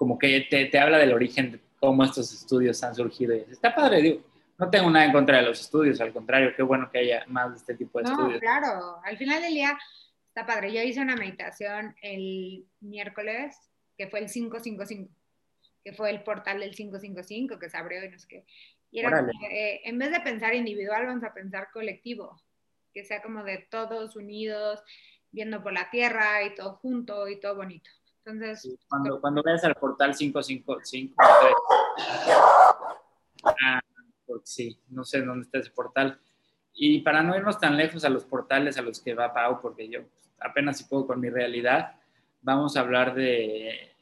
[0.01, 3.35] como que te, te habla del origen de cómo estos estudios han surgido.
[3.35, 4.23] Y está padre, digo,
[4.57, 7.51] no tengo nada en contra de los estudios, al contrario, qué bueno que haya más
[7.51, 8.39] de este tipo de no, estudios.
[8.39, 9.77] Claro, al final del día
[10.29, 10.73] está padre.
[10.73, 13.55] Yo hice una meditación el miércoles,
[13.95, 15.13] que fue el 555,
[15.83, 18.45] que fue el portal del 555 que se abrió y no sé qué.
[18.89, 22.41] Y era eh, en vez de pensar individual, vamos a pensar colectivo,
[22.91, 24.83] que sea como de todos unidos,
[25.29, 27.91] viendo por la tierra y todo junto y todo bonito.
[28.23, 31.15] Entonces, cuando, cuando veas al portal 555,
[33.43, 33.81] ah,
[34.43, 36.19] sí, no sé dónde está ese portal.
[36.73, 39.89] Y para no irnos tan lejos a los portales a los que va Pau, porque
[39.89, 40.01] yo
[40.39, 41.95] apenas si puedo con mi realidad,
[42.41, 43.95] vamos a hablar de,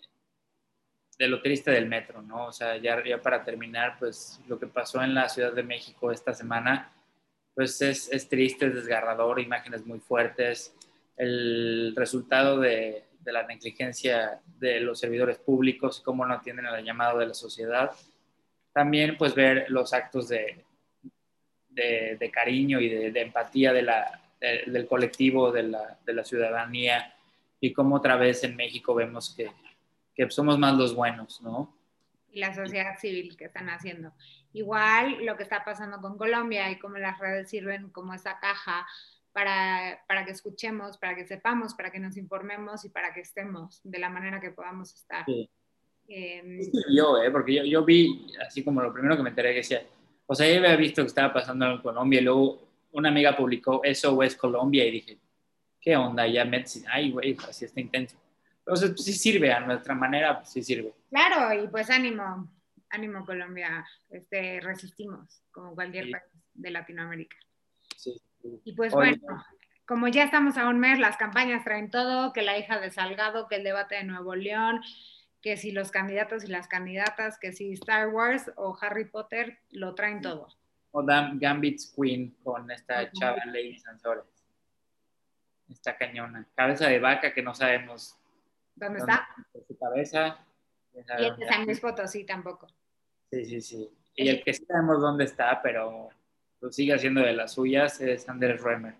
[1.17, 2.47] de lo triste del metro, ¿no?
[2.47, 6.11] O sea, ya, ya para terminar, pues lo que pasó en la Ciudad de México
[6.11, 6.91] esta semana,
[7.55, 10.75] pues es, es triste, es desgarrador, imágenes muy fuertes
[11.19, 17.27] el resultado de, la negligencia de los servidores públicos cómo no atienden al llamado de
[17.27, 17.91] la sociedad.
[18.73, 20.65] También pues ver los actos de,
[21.69, 27.15] de, cariño y de, empatía de la, del colectivo, de la, de la, ciudadanía
[27.59, 29.51] y cómo otra vez en México vemos que,
[30.13, 31.75] que somos más los buenos, ¿no?
[32.31, 34.13] Y la sociedad civil que están haciendo.
[34.53, 38.85] Igual lo que está pasando con Colombia y cómo las redes sirven como esa caja
[39.39, 43.79] para, para, que escuchemos, para que sepamos, para que nos informemos y para que estemos
[43.85, 45.23] de la manera que podamos estar.
[45.25, 45.49] Sí.
[46.09, 47.31] Eh, yo, ¿eh?
[47.31, 49.81] porque yo, yo, vi, así como lo primero que me enteré, que decía,
[50.25, 53.81] o sea, yo había visto que estaba pasando en Colombia y luego una amiga publicó
[53.81, 55.17] eso es Colombia y dije,
[55.79, 56.27] ¿qué onda?
[56.27, 58.17] Ya medicina, ay, güey, así está intenso.
[58.57, 60.93] Entonces, pues, sí sirve, a nuestra manera, pues, sí sirve.
[61.09, 62.51] Claro, y pues ánimo,
[62.89, 66.23] ánimo Colombia, este, resistimos, como cualquier país
[66.55, 67.37] de Latinoamérica.
[67.95, 68.21] Sí.
[68.63, 69.17] Y pues bueno,
[69.85, 73.47] como ya estamos a un mes, las campañas traen todo, que la hija de Salgado,
[73.47, 74.81] que el debate de Nuevo León,
[75.41, 79.95] que si los candidatos y las candidatas, que si Star Wars o Harry Potter, lo
[79.95, 80.47] traen todo.
[80.91, 84.25] O Gambit's Queen con esta chava Lady Sansores.
[85.69, 86.47] Esta cañona.
[86.55, 88.17] Cabeza de vaca que no sabemos.
[88.75, 89.27] ¿Dónde, está?
[89.67, 90.39] Su cabeza.
[90.93, 92.67] Y el de San Luis Potosí tampoco.
[93.31, 93.89] Sí, sí, sí.
[94.15, 96.09] Y el que sí sabemos dónde está, pero
[96.61, 98.95] lo sigue haciendo de las suyas, es Andrés Remer,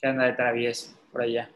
[0.00, 1.50] que anda de travieso por allá.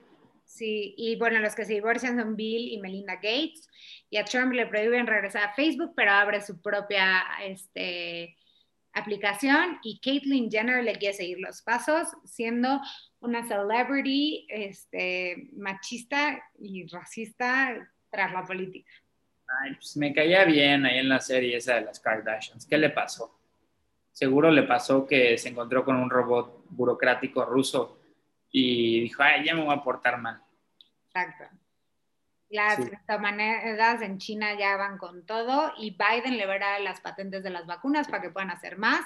[0.44, 3.68] Sí, y bueno, los que se divorcian son Bill y Melinda Gates,
[4.10, 8.36] y a Trump le prohíben regresar a Facebook, pero abre su propia este,
[8.92, 12.80] aplicación, y Caitlyn Jenner le quiere seguir los pasos, siendo
[13.20, 18.90] una celebrity este, machista y racista tras la política.
[19.62, 22.66] Ay, pues me caía bien ahí en la serie esa de las Kardashians.
[22.66, 23.37] ¿Qué le pasó?
[24.18, 28.00] Seguro le pasó que se encontró con un robot burocrático ruso
[28.50, 30.42] y dijo, ay, ya me voy a portar mal.
[31.06, 31.44] Exacto.
[32.48, 32.82] Las Sí.
[32.82, 37.64] criptomonedas en China ya van con todo y Biden le verá las patentes de las
[37.66, 39.04] vacunas para que puedan hacer más.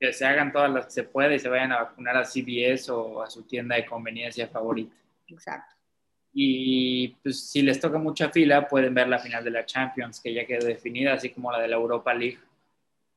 [0.00, 2.90] Que se hagan todas las que se puede y se vayan a vacunar a CVS
[2.90, 4.96] o a su tienda de conveniencia favorita.
[5.28, 5.72] Exacto.
[6.32, 10.34] Y pues si les toca mucha fila, pueden ver la final de la Champions, que
[10.34, 12.40] ya quedó definida, así como la de la Europa League.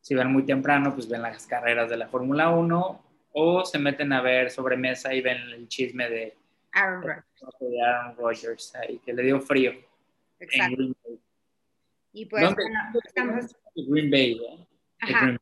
[0.07, 3.03] Si van muy temprano, pues ven las carreras de la Fórmula 1
[3.33, 6.37] o se meten a ver sobremesa y ven el chisme de,
[6.71, 7.03] Aaron
[8.15, 8.73] Rodgers.
[8.75, 9.83] ahí, que le dio frío en
[10.39, 10.75] Exacto.
[10.77, 11.19] Green Bay.
[12.13, 12.63] Y pues ¿Dónde?
[12.63, 14.67] bueno, estamos, Green Bay, ¿eh?
[15.01, 15.39] Ajá, Green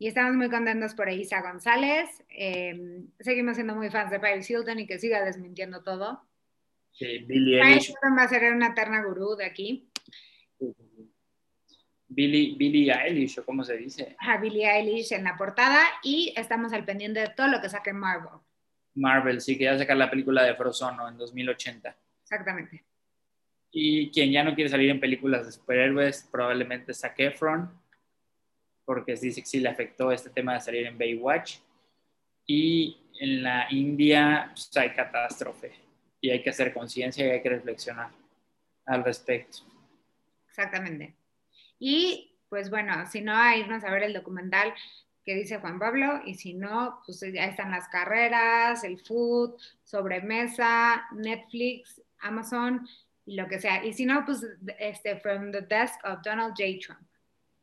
[0.00, 2.10] y estamos muy contentos por Isa González.
[2.28, 6.24] Eh, seguimos siendo muy fans de Paris Hilton y que siga desmintiendo todo.
[6.90, 7.94] Sí, Billie Eilish.
[8.18, 9.88] Va a ser una eterna gurú de aquí.
[12.08, 14.16] Billie, Billie Eilish, cómo se dice.
[14.20, 17.92] a Billie Eilish en la portada y estamos al pendiente de todo lo que saque
[17.92, 18.40] Marvel.
[18.94, 21.08] Marvel, sí, que ya sacar la película de Frozen ¿no?
[21.08, 21.96] en 2080.
[22.22, 22.84] Exactamente.
[23.70, 27.70] Y quien ya no quiere salir en películas de superhéroes, probablemente Zac Efron,
[28.84, 31.58] porque dice que sí le afectó este tema de salir en Baywatch.
[32.46, 35.72] Y en la India pues, hay catástrofe
[36.20, 38.10] y hay que hacer conciencia y hay que reflexionar
[38.86, 39.58] al respecto.
[40.48, 41.15] Exactamente.
[41.78, 44.72] Y pues bueno, si no, a irnos a ver el documental
[45.24, 51.04] que dice Juan Pablo, y si no, pues ya están las carreras, el food, sobremesa,
[51.12, 52.86] Netflix, Amazon
[53.24, 53.84] y lo que sea.
[53.84, 54.46] Y si no, pues
[54.78, 56.78] este, From the Desk of Donald J.
[56.80, 57.00] Trump.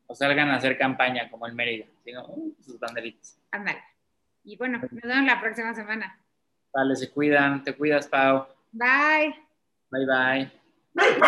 [0.07, 2.25] O salgan a hacer campaña como el Mérida, ¿sí, no?
[2.27, 3.39] Uh, sus banderitas.
[3.51, 3.81] Ándale.
[4.43, 6.19] Y bueno, nos vemos la próxima semana.
[6.73, 8.45] Vale, se cuidan, te cuidas, Pau.
[8.73, 9.33] Bye.
[9.89, 11.23] Bye bye.